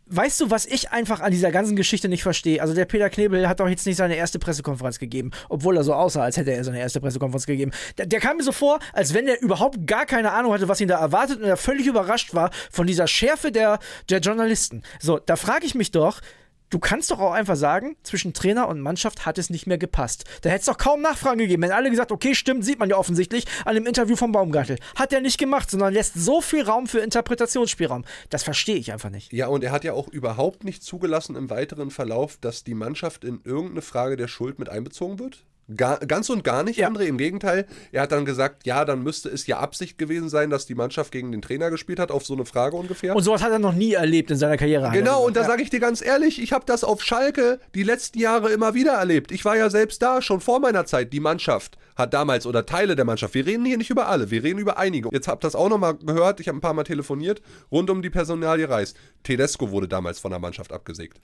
Weißt 0.10 0.40
du, 0.40 0.50
was 0.50 0.66
ich 0.66 0.92
einfach 0.92 1.20
an 1.20 1.32
dieser 1.32 1.52
ganzen 1.52 1.76
Geschichte 1.76 2.08
nicht 2.08 2.24
verstehe? 2.24 2.62
Also 2.62 2.74
der 2.74 2.86
Peter 2.86 3.10
Knebel 3.10 3.48
hat 3.50 3.60
doch 3.60 3.68
jetzt 3.68 3.86
nicht 3.86 3.98
seine 3.98 4.16
erste 4.16 4.40
Pressekonferenz 4.40 5.00
gegeben, 5.00 5.32
obwohl 5.50 5.76
er 5.76 5.84
so 5.84 5.94
aussah, 5.94 6.24
als 6.24 6.38
hätte 6.38 6.52
er 6.52 6.64
seine 6.64 6.80
erste 6.80 7.02
Pressekonferenz 7.02 7.46
gegeben. 7.46 7.72
Der, 7.98 8.06
der 8.06 8.22
kam 8.22 8.38
mir 8.38 8.44
so 8.44 8.54
vor, 8.54 8.80
als 8.94 9.14
wenn 9.14 9.28
er 9.28 9.42
überhaupt 9.42 9.86
gar 9.86 10.06
keine 10.06 10.32
Ahnung 10.32 10.54
hatte, 10.54 10.70
was 10.70 10.80
ihn 10.80 10.88
da 10.88 10.98
erwartet 10.98 11.42
und 11.42 11.46
er 11.46 11.58
völlig 11.58 11.88
überrascht 11.88 12.34
war 12.34 12.52
von 12.72 12.88
dieser 12.88 13.08
Schärfe 13.08 13.52
der, 13.52 13.80
der 14.10 14.20
Journalisten. 14.20 14.82
So, 15.02 15.20
da 15.20 15.36
frage 15.36 15.66
ich 15.66 15.76
mich 15.76 15.92
doch, 15.92 16.22
du 16.70 16.80
kannst 16.80 17.12
doch 17.12 17.20
auch 17.20 17.32
einfach 17.32 17.56
sagen, 17.56 17.96
zwischen 18.04 18.34
Trainer 18.34 18.68
und 18.68 18.82
Mannschaft 18.82 19.26
hat 19.26 19.38
es 19.38 19.50
nicht 19.50 19.68
mehr 19.68 19.78
gepasst. 19.78 20.26
Da 20.42 20.50
hätte 20.50 20.60
es 20.62 20.66
doch 20.66 20.78
kaum 20.78 21.02
Nachfragen 21.02 21.40
gegeben. 21.40 21.64
Wenn 21.64 21.72
alle 21.72 21.90
gesagt, 21.90 22.12
okay, 22.12 22.36
stimmt, 22.36 22.66
sieht 22.66 22.80
man 22.80 22.90
ja 22.90 22.98
offensichtlich 22.98 23.46
an 23.66 23.76
dem 23.76 23.86
Interview 23.86 24.16
vom 24.16 24.32
Baumgartel. 24.32 24.78
Hat 24.96 25.14
er 25.14 25.22
nicht 25.22 25.38
gemacht, 25.38 25.70
sondern 25.70 25.94
lässt 25.94 26.16
so 26.16 26.42
viel 26.42 26.64
Raum 26.64 26.88
für 26.88 27.00
Interpretationsspielraum. 27.00 28.06
Das 28.30 28.44
verstehe 28.44 28.78
ich 28.78 28.92
einfach 28.92 29.10
nicht. 29.10 29.32
Ja, 29.34 29.48
und 29.48 29.64
er 29.64 29.72
hat 29.72 29.84
ja 29.84 29.94
auch 29.94 30.08
überhaupt 30.08 30.64
nicht 30.64 30.84
zugelassen 30.84 31.36
im 31.36 31.50
weiteren 31.50 31.92
Verlauf, 31.92 32.38
dass 32.40 32.64
die 32.64 32.76
Mannschaft 32.76 33.24
in 33.24 33.42
irgendeine 33.44 33.82
Frage 33.82 34.18
der 34.18 34.28
Schuld 34.28 34.60
mit 34.60 34.70
einbezogen 34.70 35.20
wird. 35.20 35.46
Gar, 35.76 36.00
ganz 36.00 36.30
und 36.30 36.46
gar 36.46 36.64
nicht, 36.64 36.78
Ja. 36.78 36.88
André. 36.88 37.04
Im 37.08 37.18
Gegenteil, 37.18 37.66
er 37.92 38.04
hat 38.04 38.14
dann 38.14 38.24
gesagt, 38.24 38.66
ja, 38.66 38.86
dann 38.86 39.04
müsste 39.04 39.28
es 39.28 39.48
ja 39.48 39.60
Absicht 39.60 39.98
gewesen 39.98 40.30
sein, 40.30 40.50
dass 40.50 40.66
die 40.66 40.76
Mannschaft 40.76 41.12
gegen 41.12 41.32
den 41.32 41.42
Trainer 41.42 41.70
gespielt 41.70 42.00
hat, 42.00 42.10
auf 42.10 42.26
so 42.26 42.34
eine 42.34 42.46
Frage 42.46 42.78
ungefähr. 42.78 43.16
Und 43.16 43.24
sowas 43.24 43.42
hat 43.42 43.52
er 43.52 43.60
noch 43.60 43.74
nie 43.74 43.94
erlebt 43.94 44.32
in 44.32 44.38
seiner 44.38 44.56
Karriere. 44.56 44.86
er 44.86 44.92
Genau, 44.92 45.26
und 45.26 45.36
da 45.36 45.44
sage 45.44 45.62
ich 45.62 45.70
dir 45.70 45.82
ganz 45.82 46.02
ehrlich, 46.02 46.42
ich 46.42 46.54
habe 46.54 46.66
das 46.66 46.86
auf 46.86 47.04
Schalke 47.04 47.60
die 47.76 47.84
letzten 47.84 48.20
Jahre 48.20 48.52
immer 48.52 48.76
wieder 48.76 48.94
erlebt. 48.94 49.32
Ich 49.32 49.44
war 49.44 49.58
ja 49.58 49.70
selbst 49.70 50.02
da, 50.02 50.22
schon 50.22 50.40
vor 50.40 50.62
meiner 50.62 50.86
Zeit. 50.86 51.12
Die 51.12 51.20
Mannschaft 51.20 51.78
hat 51.98 52.14
damals 52.14 52.46
oder 52.46 52.66
Teile 52.66 52.96
der 52.96 53.06
Mannschaft, 53.06 53.34
wir 53.34 53.46
reden 53.46 53.66
hier 53.66 53.78
nicht 53.78 53.90
über 53.90 54.08
alle, 54.08 54.32
wir 54.32 54.44
reden 54.44 54.60
über 54.60 54.78
einige. 54.78 55.10
Jetzt 55.12 55.28
habt 55.28 55.44
ihr 55.44 55.48
das 55.48 55.56
auch 55.56 55.68
nochmal 55.68 55.96
gehört, 55.96 56.40
ich 56.40 56.48
habe 56.48 56.58
ein 56.58 56.62
paar 56.62 56.74
Mal 56.74 56.84
telefoniert, 56.84 57.42
rund 57.72 57.90
um 57.90 58.02
die 58.02 58.10
Personalie 58.10 58.70
Reis. 58.70 58.94
Tedesco 59.24 59.72
wurde 59.72 59.88
damals 59.88 60.20
von 60.20 60.32
der 60.32 60.40
Mannschaft 60.40 60.72
abgesägt. 60.72 61.20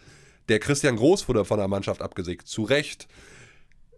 Der 0.50 0.60
Christian 0.60 0.98
Groß 0.98 1.30
wurde 1.30 1.46
von 1.46 1.60
der 1.60 1.68
Mannschaft 1.68 2.02
abgesägt, 2.02 2.48
zu 2.48 2.64
Recht. 2.64 3.08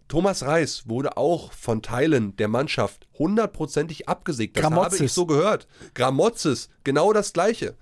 Thomas 0.07 0.43
Reis 0.43 0.87
wurde 0.87 1.17
auch 1.17 1.51
von 1.51 1.81
Teilen 1.81 2.35
der 2.37 2.47
Mannschaft 2.47 3.07
hundertprozentig 3.17 4.07
abgesägt. 4.07 4.57
Das 4.57 4.65
habe 4.65 4.75
Gramotzes. 4.75 5.01
ich 5.01 5.13
so 5.13 5.25
gehört. 5.25 5.67
Gramotzes, 5.95 6.69
genau 6.83 7.11
das 7.11 7.33
Gleiche. 7.33 7.75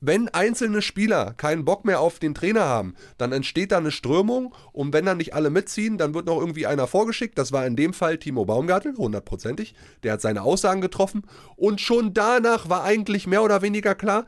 Wenn 0.00 0.28
einzelne 0.28 0.82
Spieler 0.82 1.34
keinen 1.34 1.64
Bock 1.64 1.84
mehr 1.84 2.00
auf 2.00 2.18
den 2.18 2.34
Trainer 2.34 2.64
haben, 2.64 2.94
dann 3.18 3.32
entsteht 3.32 3.72
da 3.72 3.78
eine 3.78 3.90
Strömung 3.90 4.54
und 4.72 4.92
wenn 4.92 5.06
dann 5.06 5.16
nicht 5.16 5.34
alle 5.34 5.50
mitziehen, 5.50 5.96
dann 5.96 6.14
wird 6.14 6.26
noch 6.26 6.38
irgendwie 6.38 6.66
einer 6.66 6.86
vorgeschickt. 6.86 7.38
Das 7.38 7.50
war 7.50 7.66
in 7.66 7.76
dem 7.76 7.92
Fall 7.92 8.18
Timo 8.18 8.44
Baumgartel, 8.44 8.94
hundertprozentig. 8.96 9.74
Der 10.02 10.12
hat 10.14 10.20
seine 10.20 10.42
Aussagen 10.42 10.80
getroffen 10.80 11.22
und 11.56 11.80
schon 11.80 12.14
danach 12.14 12.68
war 12.68 12.84
eigentlich 12.84 13.26
mehr 13.26 13.42
oder 13.42 13.62
weniger 13.62 13.94
klar, 13.94 14.26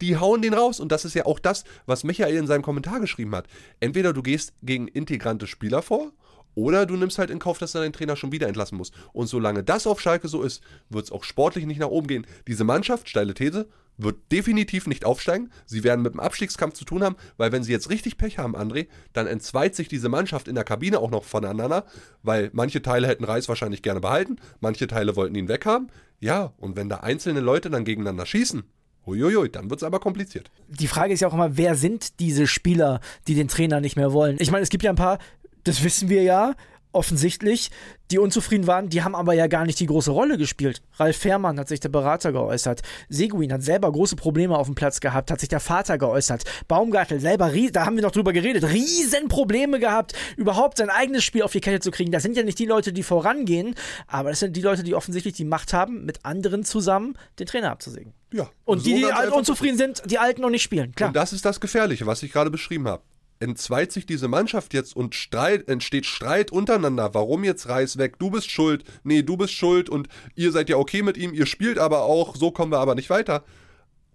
die 0.00 0.16
hauen 0.16 0.42
den 0.42 0.54
raus. 0.54 0.80
Und 0.80 0.90
das 0.90 1.04
ist 1.04 1.14
ja 1.14 1.26
auch 1.26 1.38
das, 1.38 1.64
was 1.86 2.04
Michael 2.04 2.36
in 2.36 2.46
seinem 2.46 2.62
Kommentar 2.62 3.00
geschrieben 3.00 3.34
hat. 3.34 3.46
Entweder 3.80 4.12
du 4.12 4.22
gehst 4.22 4.52
gegen 4.62 4.88
integrante 4.88 5.46
Spieler 5.46 5.82
vor 5.82 6.12
oder 6.54 6.86
du 6.86 6.96
nimmst 6.96 7.18
halt 7.18 7.30
in 7.30 7.38
Kauf, 7.38 7.58
dass 7.58 7.74
er 7.74 7.82
deinen 7.82 7.92
Trainer 7.92 8.16
schon 8.16 8.32
wieder 8.32 8.48
entlassen 8.48 8.78
muss. 8.78 8.92
Und 9.12 9.26
solange 9.26 9.62
das 9.62 9.86
auf 9.86 10.00
Schalke 10.00 10.28
so 10.28 10.42
ist, 10.42 10.62
wird 10.88 11.04
es 11.04 11.12
auch 11.12 11.24
sportlich 11.24 11.66
nicht 11.66 11.80
nach 11.80 11.88
oben 11.88 12.06
gehen. 12.06 12.26
Diese 12.46 12.64
Mannschaft, 12.64 13.08
steile 13.08 13.34
These, 13.34 13.68
wird 13.96 14.16
definitiv 14.32 14.86
nicht 14.86 15.04
aufsteigen. 15.04 15.50
Sie 15.66 15.84
werden 15.84 16.02
mit 16.02 16.14
dem 16.14 16.20
Abstiegskampf 16.20 16.74
zu 16.74 16.84
tun 16.84 17.02
haben, 17.02 17.16
weil 17.36 17.52
wenn 17.52 17.62
sie 17.62 17.72
jetzt 17.72 17.90
richtig 17.90 18.16
Pech 18.16 18.38
haben, 18.38 18.56
André, 18.56 18.88
dann 19.12 19.26
entzweit 19.26 19.74
sich 19.74 19.88
diese 19.88 20.08
Mannschaft 20.08 20.48
in 20.48 20.54
der 20.54 20.64
Kabine 20.64 20.98
auch 20.98 21.10
noch 21.10 21.24
voneinander, 21.24 21.84
weil 22.22 22.50
manche 22.52 22.82
Teile 22.82 23.06
hätten 23.06 23.24
Reis 23.24 23.48
wahrscheinlich 23.48 23.82
gerne 23.82 24.00
behalten, 24.00 24.36
manche 24.60 24.86
Teile 24.86 25.16
wollten 25.16 25.34
ihn 25.36 25.48
weghaben. 25.48 25.90
Ja, 26.20 26.52
und 26.56 26.76
wenn 26.76 26.88
da 26.88 26.98
einzelne 26.98 27.40
Leute 27.40 27.70
dann 27.70 27.84
gegeneinander 27.84 28.26
schießen, 28.26 28.64
Uiuiui, 29.06 29.50
dann 29.50 29.68
wird 29.68 29.80
es 29.80 29.84
aber 29.84 30.00
kompliziert. 30.00 30.50
die 30.68 30.86
Frage 30.86 31.12
ist 31.12 31.20
ja 31.20 31.28
auch 31.28 31.34
immer, 31.34 31.58
wer 31.58 31.74
sind 31.74 32.20
diese 32.20 32.46
Spieler, 32.46 33.00
die 33.28 33.34
den 33.34 33.48
Trainer 33.48 33.80
nicht 33.80 33.96
mehr 33.96 34.12
wollen? 34.12 34.36
Ich 34.40 34.50
meine, 34.50 34.62
es 34.62 34.70
gibt 34.70 34.82
ja 34.82 34.90
ein 34.90 34.96
paar, 34.96 35.18
das 35.64 35.82
wissen 35.82 36.08
wir 36.08 36.22
ja, 36.22 36.54
offensichtlich, 36.94 37.70
die 38.10 38.18
unzufrieden 38.18 38.66
waren, 38.66 38.88
die 38.88 39.02
haben 39.02 39.14
aber 39.14 39.34
ja 39.34 39.46
gar 39.48 39.64
nicht 39.64 39.80
die 39.80 39.86
große 39.86 40.10
Rolle 40.10 40.38
gespielt. 40.38 40.80
Ralf 40.96 41.16
Fährmann 41.16 41.58
hat 41.58 41.68
sich 41.68 41.80
der 41.80 41.88
Berater 41.88 42.30
geäußert. 42.30 42.82
Seguin 43.08 43.52
hat 43.52 43.62
selber 43.62 43.90
große 43.90 44.14
Probleme 44.14 44.56
auf 44.56 44.66
dem 44.66 44.74
Platz 44.76 45.00
gehabt, 45.00 45.30
hat 45.30 45.40
sich 45.40 45.48
der 45.48 45.60
Vater 45.60 45.98
geäußert. 45.98 46.44
Baumgartel 46.68 47.18
selber, 47.18 47.50
da 47.72 47.86
haben 47.86 47.96
wir 47.96 48.02
noch 48.02 48.12
drüber 48.12 48.32
geredet, 48.32 48.64
riesen 48.64 49.28
Probleme 49.28 49.80
gehabt, 49.80 50.12
überhaupt 50.36 50.78
sein 50.78 50.90
eigenes 50.90 51.24
Spiel 51.24 51.42
auf 51.42 51.52
die 51.52 51.60
Kette 51.60 51.80
zu 51.80 51.90
kriegen. 51.90 52.12
Das 52.12 52.22
sind 52.22 52.36
ja 52.36 52.44
nicht 52.44 52.58
die 52.58 52.66
Leute, 52.66 52.92
die 52.92 53.02
vorangehen, 53.02 53.74
aber 54.06 54.30
das 54.30 54.40
sind 54.40 54.54
die 54.54 54.62
Leute, 54.62 54.84
die 54.84 54.94
offensichtlich 54.94 55.34
die 55.34 55.44
Macht 55.44 55.72
haben, 55.72 56.04
mit 56.04 56.24
anderen 56.24 56.64
zusammen 56.64 57.18
den 57.40 57.46
Trainer 57.46 57.72
abzusägen. 57.72 58.12
Ja. 58.32 58.48
Und 58.64 58.78
so 58.78 58.84
die, 58.84 58.94
die 58.96 59.00
ganz 59.02 59.14
alt- 59.14 59.24
einfach. 59.26 59.38
unzufrieden 59.38 59.78
sind, 59.78 60.02
die 60.06 60.18
Alten 60.18 60.42
noch 60.42 60.50
nicht 60.50 60.62
spielen. 60.62 60.92
Klar. 60.94 61.08
Und 61.08 61.16
das 61.16 61.32
ist 61.32 61.44
das 61.44 61.60
Gefährliche, 61.60 62.06
was 62.06 62.22
ich 62.22 62.30
gerade 62.30 62.50
beschrieben 62.50 62.86
habe. 62.86 63.02
Entzweit 63.44 63.92
sich 63.92 64.06
diese 64.06 64.26
Mannschaft 64.26 64.72
jetzt 64.72 64.96
und 64.96 65.14
Streit, 65.14 65.68
entsteht 65.68 66.06
Streit 66.06 66.50
untereinander. 66.50 67.12
Warum 67.12 67.44
jetzt 67.44 67.68
Reis 67.68 67.98
weg? 67.98 68.18
Du 68.18 68.30
bist 68.30 68.50
schuld. 68.50 68.84
Nee, 69.02 69.22
du 69.22 69.36
bist 69.36 69.52
schuld 69.52 69.90
und 69.90 70.08
ihr 70.34 70.50
seid 70.50 70.70
ja 70.70 70.76
okay 70.76 71.02
mit 71.02 71.18
ihm, 71.18 71.34
ihr 71.34 71.44
spielt 71.44 71.78
aber 71.78 72.04
auch, 72.04 72.34
so 72.36 72.50
kommen 72.50 72.72
wir 72.72 72.78
aber 72.78 72.94
nicht 72.94 73.10
weiter. 73.10 73.44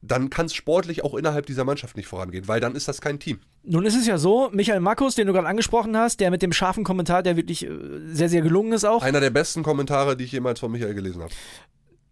Dann 0.02 0.30
kann 0.30 0.48
es 0.48 0.54
sportlich 0.54 1.04
auch 1.04 1.14
innerhalb 1.14 1.46
dieser 1.46 1.66
Mannschaft 1.66 1.96
nicht 1.98 2.08
vorangehen, 2.08 2.48
weil 2.48 2.60
dann 2.60 2.74
ist 2.74 2.88
das 2.88 3.02
kein 3.02 3.20
Team. 3.20 3.40
Nun 3.64 3.86
ist 3.86 3.96
es 3.96 4.08
ja 4.08 4.18
so, 4.18 4.50
Michael 4.52 4.80
Markus, 4.80 5.14
den 5.16 5.28
du 5.28 5.34
gerade 5.34 5.48
angesprochen 5.48 5.96
hast, 5.96 6.22
der 6.22 6.32
mit 6.32 6.42
dem 6.42 6.54
scharfen 6.54 6.84
Kommentar, 6.86 7.22
der 7.22 7.36
wirklich 7.36 7.66
äh, 7.66 7.70
sehr, 8.08 8.30
sehr 8.30 8.42
gelungen 8.42 8.72
ist 8.72 8.86
auch, 8.86 9.04
Einer 9.04 9.20
der 9.20 9.30
besten 9.30 9.62
Kommentare, 9.62 10.16
die 10.18 10.24
ich 10.24 10.32
jemals 10.32 10.60
von 10.62 10.72
Michael 10.72 10.94
gelesen 10.96 11.22
habe. 11.22 11.34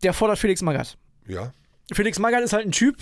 der 0.03 0.13
fordert 0.13 0.37
Felix 0.37 0.61
Magath. 0.61 0.97
Ja. 1.27 1.51
Felix 1.93 2.19
Magath 2.19 2.43
ist 2.43 2.51
halt 2.53 2.65
ein 2.65 2.71
Typ, 2.73 2.97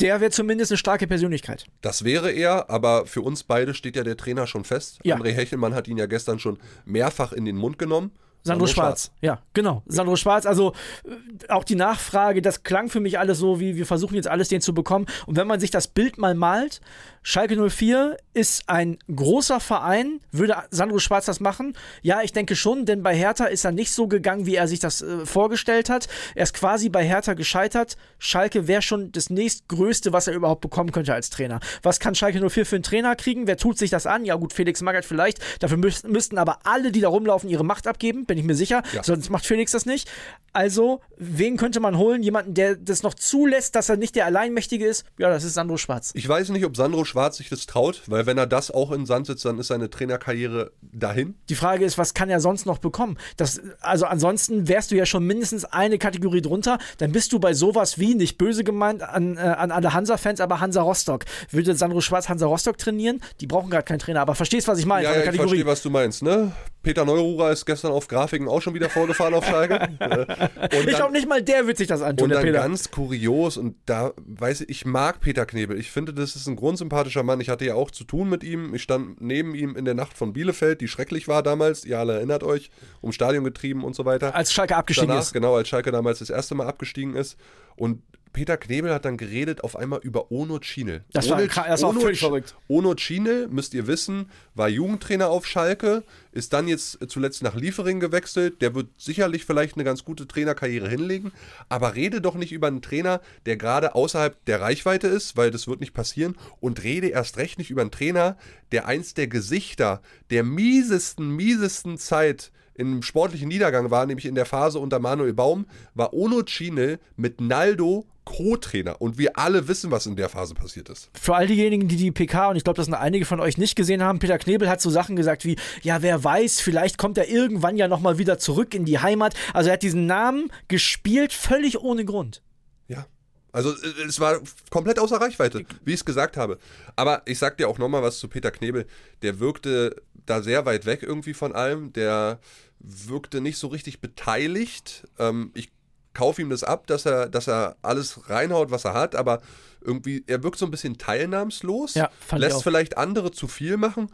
der 0.00 0.20
wäre 0.20 0.30
zumindest 0.30 0.72
eine 0.72 0.78
starke 0.78 1.06
Persönlichkeit. 1.06 1.64
Das 1.80 2.04
wäre 2.04 2.30
er, 2.30 2.70
aber 2.70 3.06
für 3.06 3.22
uns 3.22 3.42
beide 3.42 3.74
steht 3.74 3.96
ja 3.96 4.04
der 4.04 4.16
Trainer 4.16 4.46
schon 4.46 4.64
fest. 4.64 4.98
Ja. 5.04 5.16
André 5.16 5.32
Hechelmann 5.32 5.74
hat 5.74 5.88
ihn 5.88 5.98
ja 5.98 6.06
gestern 6.06 6.38
schon 6.38 6.58
mehrfach 6.84 7.32
in 7.32 7.44
den 7.44 7.56
Mund 7.56 7.78
genommen. 7.78 8.12
Sandro 8.46 8.66
Schwarz. 8.66 9.10
Ja, 9.22 9.40
genau. 9.54 9.82
Sandro 9.86 10.16
Schwarz. 10.16 10.44
Also 10.44 10.74
äh, 11.04 11.48
auch 11.50 11.64
die 11.64 11.76
Nachfrage, 11.76 12.42
das 12.42 12.62
klang 12.62 12.90
für 12.90 13.00
mich 13.00 13.18
alles 13.18 13.38
so, 13.38 13.58
wie 13.58 13.76
wir 13.76 13.86
versuchen 13.86 14.16
jetzt 14.16 14.28
alles 14.28 14.48
den 14.48 14.60
zu 14.60 14.74
bekommen. 14.74 15.06
Und 15.24 15.36
wenn 15.36 15.46
man 15.46 15.60
sich 15.60 15.70
das 15.70 15.88
Bild 15.88 16.18
mal 16.18 16.34
malt, 16.34 16.82
Schalke 17.26 17.56
04 17.56 18.18
ist 18.34 18.68
ein 18.68 18.98
großer 19.12 19.58
Verein. 19.58 20.20
Würde 20.30 20.56
Sandro 20.70 20.98
Schwarz 20.98 21.24
das 21.24 21.40
machen? 21.40 21.74
Ja, 22.02 22.20
ich 22.20 22.32
denke 22.32 22.54
schon, 22.54 22.84
denn 22.84 23.02
bei 23.02 23.16
Hertha 23.16 23.46
ist 23.46 23.64
er 23.64 23.72
nicht 23.72 23.92
so 23.92 24.08
gegangen, 24.08 24.44
wie 24.44 24.56
er 24.56 24.68
sich 24.68 24.78
das 24.78 25.00
äh, 25.00 25.24
vorgestellt 25.24 25.88
hat. 25.88 26.06
Er 26.34 26.42
ist 26.42 26.52
quasi 26.52 26.90
bei 26.90 27.02
Hertha 27.02 27.32
gescheitert. 27.32 27.96
Schalke 28.18 28.68
wäre 28.68 28.82
schon 28.82 29.10
das 29.10 29.30
nächstgrößte, 29.30 30.12
was 30.12 30.26
er 30.26 30.34
überhaupt 30.34 30.60
bekommen 30.60 30.92
könnte 30.92 31.14
als 31.14 31.30
Trainer. 31.30 31.60
Was 31.82 31.98
kann 31.98 32.14
Schalke 32.14 32.46
04 32.46 32.66
für 32.66 32.76
einen 32.76 32.82
Trainer 32.82 33.16
kriegen? 33.16 33.46
Wer 33.46 33.56
tut 33.56 33.78
sich 33.78 33.88
das 33.88 34.06
an? 34.06 34.26
Ja 34.26 34.34
gut, 34.34 34.52
Felix 34.52 34.82
Magath 34.82 35.06
vielleicht. 35.06 35.38
Dafür 35.60 35.78
müß, 35.78 36.02
müssten 36.02 36.36
aber 36.36 36.58
alle, 36.64 36.92
die 36.92 37.00
da 37.00 37.08
rumlaufen, 37.08 37.48
ihre 37.48 37.64
Macht 37.64 37.86
abgeben, 37.86 38.26
bin 38.26 38.36
ich 38.36 38.44
mir 38.44 38.54
sicher. 38.54 38.82
Ja. 38.92 39.02
Sonst 39.02 39.30
macht 39.30 39.46
Felix 39.46 39.72
das 39.72 39.86
nicht. 39.86 40.10
Also, 40.52 41.00
wen 41.16 41.56
könnte 41.56 41.80
man 41.80 41.96
holen? 41.96 42.22
Jemanden, 42.22 42.52
der 42.52 42.76
das 42.76 43.02
noch 43.02 43.14
zulässt, 43.14 43.74
dass 43.76 43.88
er 43.88 43.96
nicht 43.96 44.14
der 44.14 44.26
Alleinmächtige 44.26 44.86
ist? 44.86 45.06
Ja, 45.18 45.30
das 45.30 45.42
ist 45.42 45.54
Sandro 45.54 45.78
Schwarz. 45.78 46.12
Ich 46.14 46.28
weiß 46.28 46.50
nicht, 46.50 46.66
ob 46.66 46.76
Sandro 46.76 47.04
Schwarz 47.04 47.13
sich 47.34 47.48
das 47.48 47.66
traut, 47.66 48.02
weil 48.06 48.26
wenn 48.26 48.38
er 48.38 48.46
das 48.46 48.70
auch 48.70 48.90
in 48.92 49.00
den 49.00 49.06
Sand 49.06 49.26
setzt, 49.26 49.44
dann 49.44 49.58
ist 49.58 49.68
seine 49.68 49.90
Trainerkarriere 49.90 50.72
dahin. 50.82 51.34
Die 51.48 51.54
Frage 51.54 51.84
ist, 51.84 51.98
was 51.98 52.14
kann 52.14 52.30
er 52.30 52.40
sonst 52.40 52.66
noch 52.66 52.78
bekommen? 52.78 53.16
Das, 53.36 53.60
also 53.80 54.06
ansonsten 54.06 54.68
wärst 54.68 54.90
du 54.90 54.96
ja 54.96 55.06
schon 55.06 55.24
mindestens 55.24 55.64
eine 55.64 55.98
Kategorie 55.98 56.42
drunter. 56.42 56.78
Dann 56.98 57.12
bist 57.12 57.32
du 57.32 57.38
bei 57.38 57.54
sowas 57.54 57.98
wie, 57.98 58.14
nicht 58.14 58.38
böse 58.38 58.64
gemeint 58.64 59.02
an, 59.02 59.36
äh, 59.36 59.40
an 59.40 59.70
alle 59.70 59.94
Hansa-Fans, 59.94 60.40
aber 60.40 60.60
Hansa 60.60 60.82
Rostock. 60.82 61.24
Würde 61.50 61.74
Sandro 61.74 62.00
Schwarz 62.00 62.28
Hansa 62.28 62.46
Rostock 62.46 62.78
trainieren? 62.78 63.20
Die 63.40 63.46
brauchen 63.46 63.70
gerade 63.70 63.84
keinen 63.84 63.98
Trainer, 63.98 64.20
aber 64.20 64.34
verstehst, 64.34 64.68
was 64.68 64.78
ich 64.78 64.86
meine? 64.86 65.04
Ja, 65.04 65.12
ja, 65.12 65.18
ich 65.18 65.24
Kategorie. 65.24 65.48
verstehe, 65.48 65.66
was 65.66 65.82
du 65.82 65.90
meinst, 65.90 66.22
ne? 66.22 66.52
Peter 66.84 67.04
Neururer 67.04 67.50
ist 67.50 67.64
gestern 67.66 67.90
auf 67.90 68.06
Grafiken 68.06 68.46
auch 68.46 68.62
schon 68.62 68.74
wieder 68.74 68.88
vorgefahren 68.88 69.34
auf 69.34 69.44
Schalke. 69.44 69.88
Äh, 70.04 70.78
und 70.80 70.88
ich 70.88 70.96
glaube, 70.96 71.12
nicht 71.12 71.28
mal 71.28 71.42
der 71.42 71.66
wird 71.66 71.78
sich 71.78 71.86
das 71.88 72.02
antun, 72.02 72.24
Und 72.24 72.30
dann 72.34 72.42
Peter. 72.42 72.58
ganz 72.58 72.90
kurios 72.90 73.56
und 73.56 73.76
da 73.86 74.12
weiß 74.26 74.62
ich, 74.62 74.68
ich 74.68 74.84
mag 74.84 75.20
Peter 75.20 75.46
Knebel. 75.46 75.78
Ich 75.78 75.90
finde, 75.90 76.12
das 76.12 76.36
ist 76.36 76.46
ein 76.46 76.56
grundsympathischer 76.56 77.22
Mann. 77.22 77.40
Ich 77.40 77.48
hatte 77.48 77.64
ja 77.64 77.74
auch 77.74 77.90
zu 77.90 78.04
tun 78.04 78.28
mit 78.28 78.44
ihm. 78.44 78.74
Ich 78.74 78.82
stand 78.82 79.20
neben 79.20 79.54
ihm 79.54 79.76
in 79.76 79.84
der 79.84 79.94
Nacht 79.94 80.16
von 80.16 80.32
Bielefeld, 80.32 80.80
die 80.80 80.88
schrecklich 80.88 81.26
war 81.28 81.42
damals. 81.42 81.84
Ihr 81.84 81.98
alle 81.98 82.14
erinnert 82.14 82.42
euch, 82.42 82.70
um 83.00 83.12
Stadion 83.12 83.44
getrieben 83.44 83.82
und 83.84 83.94
so 83.94 84.04
weiter. 84.04 84.34
Als 84.34 84.52
Schalke 84.52 84.76
abgestiegen 84.76 85.08
Danach, 85.08 85.22
ist. 85.22 85.32
genau, 85.32 85.56
als 85.56 85.68
Schalke 85.68 85.90
damals 85.90 86.18
das 86.18 86.30
erste 86.30 86.54
Mal 86.54 86.66
abgestiegen 86.66 87.14
ist. 87.14 87.36
Und 87.76 88.02
Peter 88.34 88.56
Knebel 88.56 88.92
hat 88.92 89.04
dann 89.04 89.16
geredet 89.16 89.64
auf 89.64 89.76
einmal 89.76 90.00
über 90.00 90.30
Ono 90.30 90.58
Chinel. 90.60 91.04
Das 91.12 91.30
war 91.30 91.40
das 91.40 91.82
war 91.82 91.90
Ono 91.90 92.00
völlig 92.00 92.18
verrückt. 92.18 92.54
Ono 92.68 92.94
Chinel, 92.96 93.48
müsst 93.48 93.72
ihr 93.74 93.86
wissen, 93.86 94.28
war 94.54 94.68
Jugendtrainer 94.68 95.30
auf 95.30 95.46
Schalke, 95.46 96.02
ist 96.32 96.52
dann 96.52 96.66
jetzt 96.66 96.98
zuletzt 97.08 97.42
nach 97.42 97.54
Liefering 97.54 98.00
gewechselt. 98.00 98.60
Der 98.60 98.74
wird 98.74 98.88
sicherlich 98.98 99.44
vielleicht 99.46 99.76
eine 99.76 99.84
ganz 99.84 100.04
gute 100.04 100.26
Trainerkarriere 100.26 100.88
hinlegen. 100.88 101.32
Aber 101.68 101.94
rede 101.94 102.20
doch 102.20 102.34
nicht 102.34 102.52
über 102.52 102.66
einen 102.66 102.82
Trainer, 102.82 103.20
der 103.46 103.56
gerade 103.56 103.94
außerhalb 103.94 104.44
der 104.46 104.60
Reichweite 104.60 105.06
ist, 105.06 105.36
weil 105.36 105.52
das 105.52 105.68
wird 105.68 105.80
nicht 105.80 105.94
passieren. 105.94 106.36
Und 106.60 106.82
rede 106.82 107.06
erst 107.06 107.36
recht 107.36 107.56
nicht 107.58 107.70
über 107.70 107.82
einen 107.82 107.92
Trainer, 107.92 108.36
der 108.72 108.86
eins 108.86 109.14
der 109.14 109.28
Gesichter 109.28 110.02
der 110.30 110.42
miesesten, 110.42 111.30
miesesten 111.30 111.98
Zeit 111.98 112.50
im 112.74 113.02
sportlichen 113.02 113.48
Niedergang 113.48 113.92
war, 113.92 114.04
nämlich 114.04 114.26
in 114.26 114.34
der 114.34 114.46
Phase 114.46 114.80
unter 114.80 114.98
Manuel 114.98 115.32
Baum, 115.32 115.66
war 115.94 116.12
Ono 116.12 116.42
Chinel 116.44 116.98
mit 117.16 117.40
Naldo 117.40 118.04
Co-Trainer. 118.34 119.00
Und 119.00 119.16
wir 119.16 119.38
alle 119.38 119.68
wissen, 119.68 119.90
was 119.90 120.06
in 120.06 120.16
der 120.16 120.28
Phase 120.28 120.54
passiert 120.54 120.88
ist. 120.88 121.08
Für 121.14 121.36
all 121.36 121.46
diejenigen, 121.46 121.86
die 121.86 121.96
die 121.96 122.10
PK, 122.10 122.50
und 122.50 122.56
ich 122.56 122.64
glaube, 122.64 122.76
das 122.76 122.86
sind 122.86 122.94
einige 122.94 123.26
von 123.26 123.38
euch 123.38 123.58
nicht 123.58 123.76
gesehen 123.76 124.02
haben, 124.02 124.18
Peter 124.18 124.38
Knebel 124.38 124.68
hat 124.68 124.80
so 124.80 124.90
Sachen 124.90 125.14
gesagt 125.14 125.44
wie, 125.44 125.56
ja, 125.82 126.02
wer 126.02 126.24
weiß, 126.24 126.60
vielleicht 126.60 126.98
kommt 126.98 127.16
er 127.16 127.28
irgendwann 127.28 127.76
ja 127.76 127.86
nochmal 127.86 128.18
wieder 128.18 128.38
zurück 128.38 128.74
in 128.74 128.84
die 128.84 128.98
Heimat. 128.98 129.34
Also 129.52 129.68
er 129.68 129.74
hat 129.74 129.82
diesen 129.82 130.06
Namen 130.06 130.50
gespielt, 130.66 131.32
völlig 131.32 131.78
ohne 131.78 132.04
Grund. 132.04 132.42
Ja. 132.88 133.06
Also 133.52 133.70
äh, 133.70 134.02
es 134.08 134.18
war 134.18 134.40
komplett 134.68 134.98
außer 134.98 135.20
Reichweite, 135.20 135.64
wie 135.84 135.92
ich 135.92 136.00
es 136.00 136.04
gesagt 136.04 136.36
habe. 136.36 136.58
Aber 136.96 137.22
ich 137.26 137.38
sag 137.38 137.56
dir 137.56 137.68
auch 137.68 137.78
nochmal 137.78 138.02
was 138.02 138.18
zu 138.18 138.26
Peter 138.26 138.50
Knebel. 138.50 138.86
Der 139.22 139.38
wirkte 139.38 140.02
da 140.26 140.42
sehr 140.42 140.66
weit 140.66 140.86
weg 140.86 141.04
irgendwie 141.04 141.34
von 141.34 141.52
allem. 141.52 141.92
Der 141.92 142.40
wirkte 142.80 143.40
nicht 143.40 143.58
so 143.58 143.68
richtig 143.68 144.00
beteiligt. 144.00 145.06
Ähm, 145.20 145.52
ich 145.54 145.70
kaufe 146.14 146.40
ihm 146.40 146.50
das 146.50 146.64
ab, 146.64 146.86
dass 146.86 147.06
er, 147.06 147.28
dass 147.28 147.48
er 147.48 147.76
alles 147.82 148.30
reinhaut, 148.30 148.70
was 148.70 148.84
er 148.84 148.94
hat, 148.94 149.14
aber 149.14 149.40
irgendwie, 149.80 150.24
er 150.26 150.42
wirkt 150.42 150.58
so 150.58 150.64
ein 150.64 150.70
bisschen 150.70 150.96
teilnahmslos, 150.96 151.94
Ja, 151.94 152.10
lässt 152.32 152.62
vielleicht 152.62 152.96
andere 152.96 153.32
zu 153.32 153.48
viel 153.48 153.76
machen. 153.76 154.10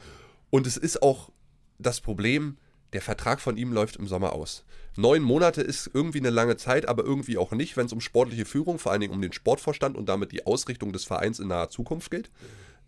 Und 0.51 0.67
es 0.67 0.77
ist 0.77 1.03
auch 1.03 1.31
das 1.79 2.01
Problem, 2.01 2.57
der 2.93 3.03
Vertrag 3.03 3.41
von 3.41 3.57
ihm 3.57 3.73
läuft 3.73 3.97
im 3.97 4.09
Sommer 4.09 4.33
aus. 4.33 4.65
Neun 4.97 5.23
Monate 5.23 5.63
ist 5.63 5.89
irgendwie 5.95 6.19
eine 6.19 6.31
lange 6.31 6.57
Zeit, 6.57 6.89
aber 6.89 7.05
irgendwie 7.05 7.39
auch 7.39 7.53
nicht, 7.53 7.77
wenn 7.77 7.87
es 7.87 7.93
um 7.93 8.01
sportliche 8.01 8.45
Führung, 8.45 8.79
vor 8.81 8.91
allen 8.91 9.01
Dingen 9.01 9.13
um 9.13 9.23
den 9.23 9.33
Sportvorstand 9.33 9.97
und 9.97 10.09
damit 10.09 10.33
die 10.33 10.47
Ausrichtung 10.47 10.93
des 10.93 11.05
Vereins 11.05 11.39
in 11.39 11.49
naher 11.49 11.69
Zukunft 11.71 12.11
geht. 12.11 12.31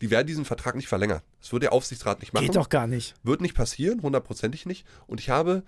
Die 0.00 0.10
werden 0.10 0.26
diesen 0.26 0.44
Vertrag 0.44 0.74
nicht 0.74 0.88
verlängern. 0.88 1.20
Das 1.40 1.52
wird 1.52 1.62
der 1.62 1.72
Aufsichtsrat 1.72 2.18
nicht 2.20 2.32
machen. 2.32 2.46
Geht 2.46 2.56
doch 2.56 2.68
gar 2.68 2.88
nicht. 2.88 3.14
Wird 3.22 3.40
nicht 3.40 3.54
passieren, 3.54 4.02
hundertprozentig 4.02 4.66
nicht. 4.66 4.84
Und 5.06 5.20
ich 5.20 5.30
habe 5.30 5.62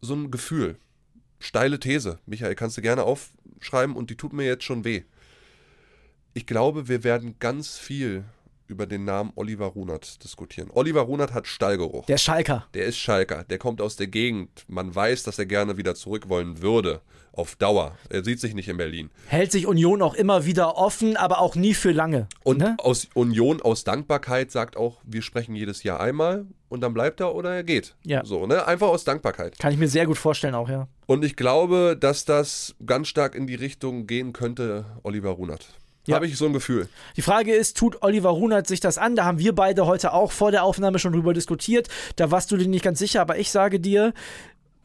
so 0.00 0.14
ein 0.14 0.32
Gefühl, 0.32 0.76
steile 1.40 1.80
These, 1.80 2.20
Michael, 2.26 2.54
kannst 2.54 2.76
du 2.76 2.82
gerne 2.82 3.02
aufschreiben 3.02 3.96
und 3.96 4.10
die 4.10 4.16
tut 4.16 4.32
mir 4.32 4.44
jetzt 4.44 4.64
schon 4.64 4.84
weh. 4.84 5.02
Ich 6.32 6.46
glaube, 6.46 6.86
wir 6.86 7.02
werden 7.02 7.36
ganz 7.40 7.78
viel 7.78 8.24
über 8.70 8.86
den 8.86 9.04
Namen 9.04 9.32
Oliver 9.34 9.66
Runert 9.66 10.22
diskutieren. 10.24 10.70
Oliver 10.72 11.02
Runert 11.02 11.34
hat 11.34 11.46
Stallgeruch. 11.46 12.06
Der 12.06 12.18
Schalker. 12.18 12.66
Der 12.74 12.86
ist 12.86 12.98
Schalker, 12.98 13.44
der 13.44 13.58
kommt 13.58 13.80
aus 13.80 13.96
der 13.96 14.06
Gegend. 14.06 14.64
Man 14.68 14.94
weiß, 14.94 15.22
dass 15.24 15.38
er 15.38 15.46
gerne 15.46 15.76
wieder 15.76 15.94
zurück 15.94 16.28
wollen 16.28 16.62
würde. 16.62 17.00
Auf 17.32 17.54
Dauer. 17.54 17.96
Er 18.08 18.24
sieht 18.24 18.40
sich 18.40 18.54
nicht 18.54 18.68
in 18.68 18.76
Berlin. 18.76 19.08
Hält 19.28 19.52
sich 19.52 19.66
Union 19.66 20.02
auch 20.02 20.14
immer 20.14 20.46
wieder 20.46 20.76
offen, 20.76 21.16
aber 21.16 21.40
auch 21.40 21.54
nie 21.54 21.74
für 21.74 21.92
lange. 21.92 22.28
Und 22.42 22.58
ne? 22.58 22.76
aus 22.78 23.06
Union, 23.14 23.62
aus 23.62 23.84
Dankbarkeit 23.84 24.50
sagt 24.50 24.76
auch, 24.76 25.00
wir 25.04 25.22
sprechen 25.22 25.54
jedes 25.54 25.84
Jahr 25.84 26.00
einmal 26.00 26.46
und 26.68 26.80
dann 26.80 26.92
bleibt 26.92 27.20
er 27.20 27.34
oder 27.34 27.54
er 27.54 27.62
geht. 27.62 27.94
Ja. 28.04 28.24
So, 28.24 28.46
ne? 28.46 28.66
Einfach 28.66 28.88
aus 28.88 29.04
Dankbarkeit. 29.04 29.58
Kann 29.60 29.72
ich 29.72 29.78
mir 29.78 29.88
sehr 29.88 30.06
gut 30.06 30.18
vorstellen 30.18 30.56
auch, 30.56 30.68
ja. 30.68 30.88
Und 31.06 31.24
ich 31.24 31.36
glaube, 31.36 31.96
dass 31.98 32.24
das 32.24 32.74
ganz 32.84 33.06
stark 33.08 33.36
in 33.36 33.46
die 33.46 33.54
Richtung 33.54 34.06
gehen 34.08 34.32
könnte, 34.32 34.84
Oliver 35.04 35.30
Runert. 35.30 35.68
Ja. 36.06 36.16
Habe 36.16 36.26
ich 36.26 36.36
so 36.36 36.46
ein 36.46 36.52
Gefühl. 36.52 36.88
Die 37.16 37.22
Frage 37.22 37.54
ist, 37.54 37.76
tut 37.76 38.02
Oliver 38.02 38.30
Runert 38.30 38.66
sich 38.66 38.80
das 38.80 38.96
an? 38.96 39.16
Da 39.16 39.24
haben 39.24 39.38
wir 39.38 39.54
beide 39.54 39.86
heute 39.86 40.12
auch 40.12 40.32
vor 40.32 40.50
der 40.50 40.64
Aufnahme 40.64 40.98
schon 40.98 41.12
drüber 41.12 41.34
diskutiert. 41.34 41.88
Da 42.16 42.30
warst 42.30 42.50
du 42.50 42.56
dir 42.56 42.68
nicht 42.68 42.84
ganz 42.84 42.98
sicher, 42.98 43.20
aber 43.20 43.38
ich 43.38 43.50
sage 43.50 43.80
dir, 43.80 44.14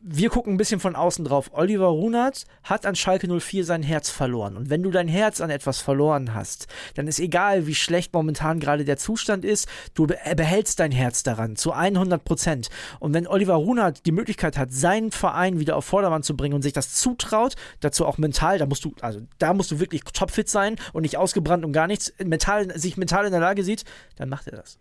wir 0.07 0.29
gucken 0.29 0.53
ein 0.53 0.57
bisschen 0.57 0.79
von 0.79 0.95
außen 0.95 1.25
drauf. 1.25 1.49
Oliver 1.53 1.87
Runert 1.87 2.45
hat 2.63 2.85
an 2.85 2.95
Schalke 2.95 3.27
04 3.27 3.65
sein 3.65 3.81
Herz 3.81 4.11
verloren. 4.11 4.55
Und 4.55 4.69
wenn 4.69 4.83
du 4.83 4.91
dein 4.91 5.07
Herz 5.07 5.41
an 5.41 5.49
etwas 5.49 5.79
verloren 5.79 6.35
hast, 6.35 6.67
dann 6.93 7.07
ist 7.07 7.19
egal, 7.19 7.65
wie 7.65 7.73
schlecht 7.73 8.13
momentan 8.13 8.59
gerade 8.59 8.85
der 8.85 8.97
Zustand 8.97 9.43
ist, 9.43 9.67
du 9.95 10.05
be- 10.05 10.19
behältst 10.35 10.79
dein 10.79 10.91
Herz 10.91 11.23
daran 11.23 11.55
zu 11.55 11.71
100 11.71 12.23
Prozent. 12.23 12.69
Und 12.99 13.15
wenn 13.15 13.25
Oliver 13.25 13.55
Runert 13.55 14.05
die 14.05 14.11
Möglichkeit 14.11 14.59
hat, 14.59 14.71
seinen 14.71 15.09
Verein 15.11 15.59
wieder 15.59 15.75
auf 15.75 15.85
Vordermann 15.85 16.21
zu 16.21 16.37
bringen 16.37 16.53
und 16.53 16.61
sich 16.61 16.73
das 16.73 16.93
zutraut, 16.93 17.55
dazu 17.79 18.05
auch 18.05 18.19
mental, 18.19 18.59
da 18.59 18.67
musst 18.67 18.85
du, 18.85 18.93
also 19.01 19.21
da 19.39 19.55
musst 19.55 19.71
du 19.71 19.79
wirklich 19.79 20.03
topfit 20.03 20.47
sein 20.49 20.75
und 20.93 21.01
nicht 21.01 21.17
ausgebrannt 21.17 21.65
und 21.65 21.71
gar 21.73 21.87
nichts, 21.87 22.13
mental, 22.23 22.77
sich 22.77 22.95
mental 22.95 23.25
in 23.25 23.31
der 23.31 23.41
Lage 23.41 23.63
sieht, 23.63 23.85
dann 24.17 24.29
macht 24.29 24.45
er 24.47 24.57
das. 24.57 24.77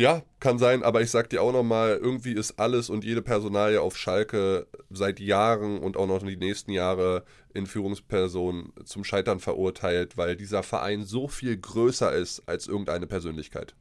Ja, 0.00 0.22
kann 0.38 0.58
sein, 0.58 0.82
aber 0.82 1.02
ich 1.02 1.10
sag 1.10 1.28
dir 1.28 1.42
auch 1.42 1.52
nochmal, 1.52 1.98
irgendwie 2.00 2.32
ist 2.32 2.58
alles 2.58 2.88
und 2.88 3.04
jede 3.04 3.20
Personalie 3.20 3.82
auf 3.82 3.98
Schalke 3.98 4.66
seit 4.88 5.20
Jahren 5.20 5.78
und 5.78 5.98
auch 5.98 6.06
noch 6.06 6.22
die 6.22 6.38
nächsten 6.38 6.70
Jahre 6.70 7.22
in 7.52 7.66
Führungspersonen 7.66 8.72
zum 8.86 9.04
Scheitern 9.04 9.40
verurteilt, 9.40 10.16
weil 10.16 10.36
dieser 10.36 10.62
Verein 10.62 11.04
so 11.04 11.28
viel 11.28 11.54
größer 11.54 12.14
ist 12.14 12.48
als 12.48 12.66
irgendeine 12.66 13.06
Persönlichkeit. 13.06 13.74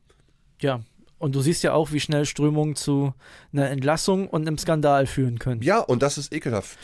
Ja. 0.59 0.81
Und 1.19 1.35
du 1.35 1.41
siehst 1.41 1.63
ja 1.63 1.71
auch, 1.71 1.93
wie 1.93 2.01
schnell 2.01 2.25
Strömungen 2.25 2.75
zu 2.75 3.13
einer 3.53 3.69
Entlassung 3.69 4.27
und 4.27 4.45
einem 4.45 4.57
Skandal 4.57 5.07
führen 5.07 5.39
können. 5.39 5.61
Ja, 5.61 5.79
und 5.79 6.03
das 6.03 6.17
ist 6.17 6.33
ekelhaft. 6.33 6.77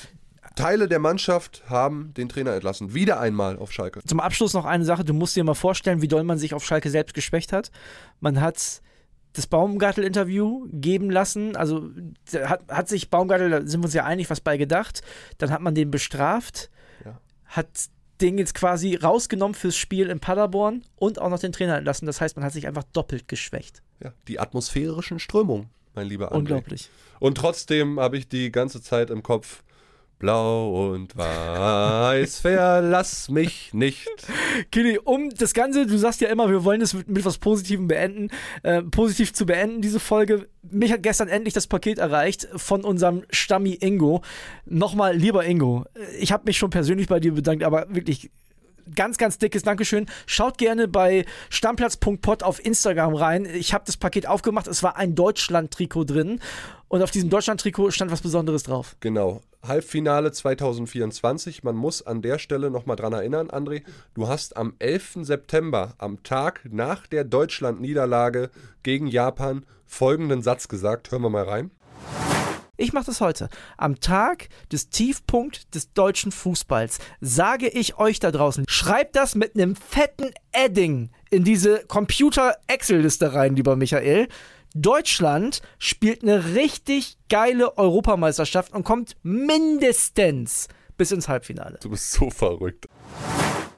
Teile 0.55 0.87
der 0.87 0.99
Mannschaft 0.99 1.63
haben 1.67 2.13
den 2.13 2.29
Trainer 2.29 2.53
entlassen. 2.53 2.93
Wieder 2.93 3.19
einmal 3.19 3.57
auf 3.57 3.73
Schalke. 3.73 4.01
Zum 4.05 4.21
Abschluss 4.21 4.53
noch 4.53 4.63
eine 4.63 4.85
Sache. 4.85 5.03
Du 5.03 5.13
musst 5.13 5.35
dir 5.35 5.43
mal 5.43 5.55
vorstellen, 5.55 6.01
wie 6.01 6.07
doll 6.07 6.23
man 6.23 6.37
sich 6.37 6.53
auf 6.53 6.63
Schalke 6.63 6.89
selbst 6.89 7.13
geschwächt 7.13 7.51
hat. 7.51 7.69
Man 8.21 8.39
hat 8.39 8.81
das 9.35 9.47
Baumgartel-Interview 9.47 10.67
geben 10.71 11.09
lassen. 11.09 11.55
Also 11.55 11.89
hat, 12.33 12.61
hat 12.69 12.87
sich 12.89 13.09
Baumgartel, 13.09 13.49
da 13.49 13.65
sind 13.65 13.81
wir 13.81 13.85
uns 13.85 13.93
ja 13.93 14.05
einig, 14.05 14.29
was 14.29 14.41
bei 14.41 14.57
gedacht. 14.57 15.01
Dann 15.37 15.51
hat 15.51 15.61
man 15.61 15.75
den 15.75 15.91
bestraft, 15.91 16.69
Ja. 17.03 17.19
hat 17.45 17.67
den 18.21 18.37
jetzt 18.37 18.55
quasi 18.55 18.95
rausgenommen 18.95 19.55
fürs 19.55 19.75
Spiel 19.75 20.09
in 20.09 20.19
Paderborn 20.21 20.83
und 20.95 21.19
auch 21.19 21.29
noch 21.29 21.39
den 21.39 21.51
Trainer 21.51 21.75
entlassen. 21.77 22.05
Das 22.05 22.21
heißt, 22.21 22.37
man 22.37 22.45
hat 22.45 22.53
sich 22.53 22.65
einfach 22.65 22.83
doppelt 22.93 23.27
geschwächt. 23.27 23.81
Ja, 24.01 24.13
die 24.27 24.39
atmosphärischen 24.39 25.19
Strömungen, 25.19 25.69
mein 25.95 26.07
lieber 26.07 26.31
André. 26.31 26.35
Unglaublich. 26.37 26.89
Und 27.19 27.37
trotzdem 27.37 27.99
habe 27.99 28.17
ich 28.17 28.29
die 28.29 28.51
ganze 28.53 28.81
Zeit 28.81 29.09
im 29.09 29.21
Kopf, 29.21 29.63
blau 30.19 30.91
und 30.91 31.15
weiß, 31.15 32.39
verlass 32.41 33.29
mich 33.29 33.73
nicht. 33.73 34.07
Kili, 34.71 34.97
um 34.97 35.29
das 35.29 35.53
Ganze, 35.53 35.85
du 35.85 35.97
sagst 35.97 36.21
ja 36.21 36.29
immer, 36.29 36.49
wir 36.49 36.63
wollen 36.63 36.81
es 36.81 36.93
mit, 36.93 37.07
mit 37.07 37.25
was 37.25 37.37
Positivem 37.37 37.87
beenden, 37.87 38.29
äh, 38.63 38.81
positiv 38.81 39.33
zu 39.33 39.45
beenden, 39.45 39.81
diese 39.81 39.99
Folge. 39.99 40.47
Mich 40.63 40.91
hat 40.91 41.03
gestern 41.03 41.27
endlich 41.27 41.53
das 41.53 41.67
Paket 41.67 41.99
erreicht 41.99 42.47
von 42.55 42.83
unserem 42.83 43.23
Stammi 43.29 43.73
Ingo. 43.73 44.21
Nochmal, 44.65 45.15
lieber 45.15 45.45
Ingo, 45.45 45.85
ich 46.19 46.31
habe 46.31 46.43
mich 46.45 46.57
schon 46.57 46.69
persönlich 46.69 47.07
bei 47.07 47.19
dir 47.19 47.33
bedankt, 47.33 47.63
aber 47.63 47.87
wirklich 47.89 48.31
ganz, 48.93 49.17
ganz 49.17 49.37
dickes 49.37 49.63
Dankeschön. 49.63 50.05
Schaut 50.25 50.57
gerne 50.57 50.87
bei 50.87 51.25
stammplatz.pod 51.49 52.43
auf 52.43 52.63
Instagram 52.63 53.15
rein. 53.15 53.45
Ich 53.45 53.73
habe 53.73 53.83
das 53.85 53.97
Paket 53.97 54.27
aufgemacht, 54.27 54.67
es 54.67 54.83
war 54.83 54.97
ein 54.97 55.15
Deutschland-Trikot 55.15 56.05
drin 56.05 56.39
und 56.87 57.01
auf 57.01 57.11
diesem 57.11 57.29
Deutschland-Trikot 57.29 57.91
stand 57.91 58.11
was 58.11 58.21
Besonderes 58.21 58.63
drauf. 58.63 58.95
Genau. 58.99 59.41
Halbfinale 59.67 60.31
2024. 60.31 61.63
Man 61.63 61.75
muss 61.75 62.05
an 62.05 62.21
der 62.21 62.39
Stelle 62.39 62.69
nochmal 62.69 62.95
dran 62.95 63.13
erinnern, 63.13 63.49
André. 63.49 63.81
Du 64.13 64.27
hast 64.27 64.57
am 64.57 64.73
11. 64.79 65.19
September, 65.21 65.95
am 65.97 66.23
Tag 66.23 66.61
nach 66.69 67.07
der 67.07 67.23
Deutschland-Niederlage 67.23 68.49
gegen 68.83 69.07
Japan, 69.07 69.65
folgenden 69.85 70.41
Satz 70.41 70.67
gesagt. 70.67 71.11
Hören 71.11 71.23
wir 71.23 71.29
mal 71.29 71.43
rein. 71.43 71.71
Ich 72.77 72.91
mache 72.91 73.05
das 73.05 73.21
heute. 73.21 73.49
Am 73.77 73.99
Tag 73.99 74.49
des 74.71 74.89
Tiefpunkt 74.89 75.73
des 75.75 75.93
deutschen 75.93 76.31
Fußballs 76.31 76.99
sage 77.21 77.69
ich 77.69 77.97
euch 77.97 78.19
da 78.19 78.31
draußen, 78.31 78.65
schreibt 78.67 79.15
das 79.15 79.35
mit 79.35 79.55
einem 79.55 79.75
fetten 79.75 80.31
Edding 80.51 81.09
in 81.29 81.43
diese 81.43 81.85
Computer-Excel-Liste 81.87 83.33
rein, 83.33 83.55
lieber 83.55 83.75
Michael. 83.75 84.27
Deutschland 84.73 85.61
spielt 85.79 86.23
eine 86.23 86.53
richtig 86.53 87.17
geile 87.29 87.77
Europameisterschaft 87.77 88.73
und 88.73 88.83
kommt 88.83 89.15
mindestens 89.23 90.67
bis 90.97 91.11
ins 91.11 91.29
Halbfinale. 91.29 91.79
Du 91.81 91.89
bist 91.89 92.11
so 92.11 92.29
verrückt. 92.29 92.87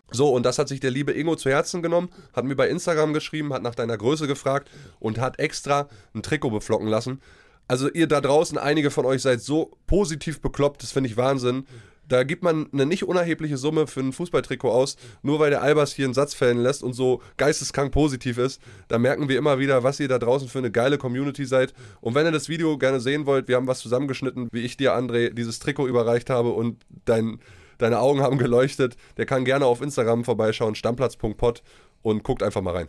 So, 0.09 0.29
und 0.29 0.43
das 0.43 0.57
hat 0.57 0.69
sich 0.69 0.79
der 0.79 0.89
liebe 0.89 1.11
Ingo 1.11 1.35
zu 1.35 1.49
Herzen 1.49 1.83
genommen, 1.83 2.09
hat 2.33 2.45
mir 2.45 2.55
bei 2.55 2.69
Instagram 2.69 3.13
geschrieben, 3.13 3.53
hat 3.53 3.61
nach 3.61 3.75
deiner 3.75 3.97
Größe 3.97 4.25
gefragt 4.25 4.71
und 4.99 5.19
hat 5.19 5.37
extra 5.37 5.89
ein 6.15 6.23
Trikot 6.23 6.49
beflocken 6.49 6.87
lassen. 6.87 7.21
Also 7.67 7.89
ihr 7.91 8.07
da 8.07 8.21
draußen, 8.21 8.57
einige 8.57 8.91
von 8.91 9.05
euch 9.05 9.21
seid 9.21 9.41
so 9.41 9.77
positiv 9.87 10.41
bekloppt, 10.41 10.83
das 10.83 10.91
finde 10.91 11.09
ich 11.09 11.17
Wahnsinn. 11.17 11.65
Da 12.07 12.23
gibt 12.23 12.41
man 12.41 12.69
eine 12.71 12.85
nicht 12.85 13.03
unerhebliche 13.03 13.57
Summe 13.57 13.85
für 13.85 13.99
ein 13.99 14.13
Fußballtrikot 14.13 14.71
aus, 14.71 14.95
nur 15.23 15.39
weil 15.39 15.49
der 15.49 15.61
Albers 15.61 15.93
hier 15.93 16.05
einen 16.05 16.13
Satz 16.13 16.33
fällen 16.33 16.57
lässt 16.57 16.81
und 16.81 16.93
so 16.93 17.21
geisteskrank 17.35 17.91
positiv 17.91 18.37
ist. 18.37 18.61
Da 18.87 18.97
merken 18.97 19.27
wir 19.27 19.37
immer 19.37 19.59
wieder, 19.59 19.83
was 19.83 19.99
ihr 19.99 20.07
da 20.07 20.17
draußen 20.17 20.47
für 20.47 20.59
eine 20.59 20.71
geile 20.71 20.97
Community 20.97 21.45
seid. 21.45 21.73
Und 21.99 22.15
wenn 22.15 22.25
ihr 22.25 22.31
das 22.31 22.47
Video 22.47 22.77
gerne 22.77 23.01
sehen 23.01 23.25
wollt, 23.25 23.49
wir 23.49 23.57
haben 23.57 23.67
was 23.67 23.79
zusammengeschnitten, 23.79 24.47
wie 24.53 24.61
ich 24.61 24.77
dir, 24.77 24.95
André, 24.95 25.33
dieses 25.33 25.59
Trikot 25.59 25.87
überreicht 25.87 26.29
habe 26.29 26.51
und 26.51 26.77
dein, 27.03 27.39
deine 27.77 27.99
Augen 27.99 28.21
haben 28.21 28.37
geleuchtet. 28.37 28.95
Der 29.17 29.25
kann 29.25 29.43
gerne 29.43 29.65
auf 29.65 29.81
Instagram 29.81 30.23
vorbeischauen, 30.23 30.75
stammplatz.pod 30.75 31.61
und 32.03 32.23
guckt 32.23 32.41
einfach 32.41 32.61
mal 32.61 32.73
rein. 32.73 32.87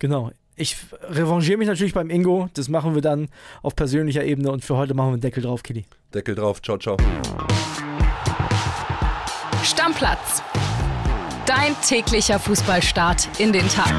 Genau. 0.00 0.32
Ich 0.60 0.76
revanchiere 1.08 1.56
mich 1.56 1.68
natürlich 1.68 1.94
beim 1.94 2.10
Ingo. 2.10 2.48
Das 2.54 2.68
machen 2.68 2.94
wir 2.94 3.02
dann 3.02 3.28
auf 3.62 3.76
persönlicher 3.76 4.24
Ebene 4.24 4.50
und 4.50 4.64
für 4.64 4.76
heute 4.76 4.92
machen 4.92 5.10
wir 5.10 5.12
einen 5.12 5.20
Deckel 5.20 5.42
drauf, 5.42 5.62
Kitty. 5.62 5.84
Deckel 6.12 6.34
drauf, 6.34 6.60
ciao, 6.60 6.76
ciao. 6.78 6.96
Stammplatz. 9.62 10.42
Dein 11.46 11.76
täglicher 11.86 12.40
Fußballstart 12.40 13.28
in 13.38 13.52
den 13.52 13.68
Tag. 13.68 13.94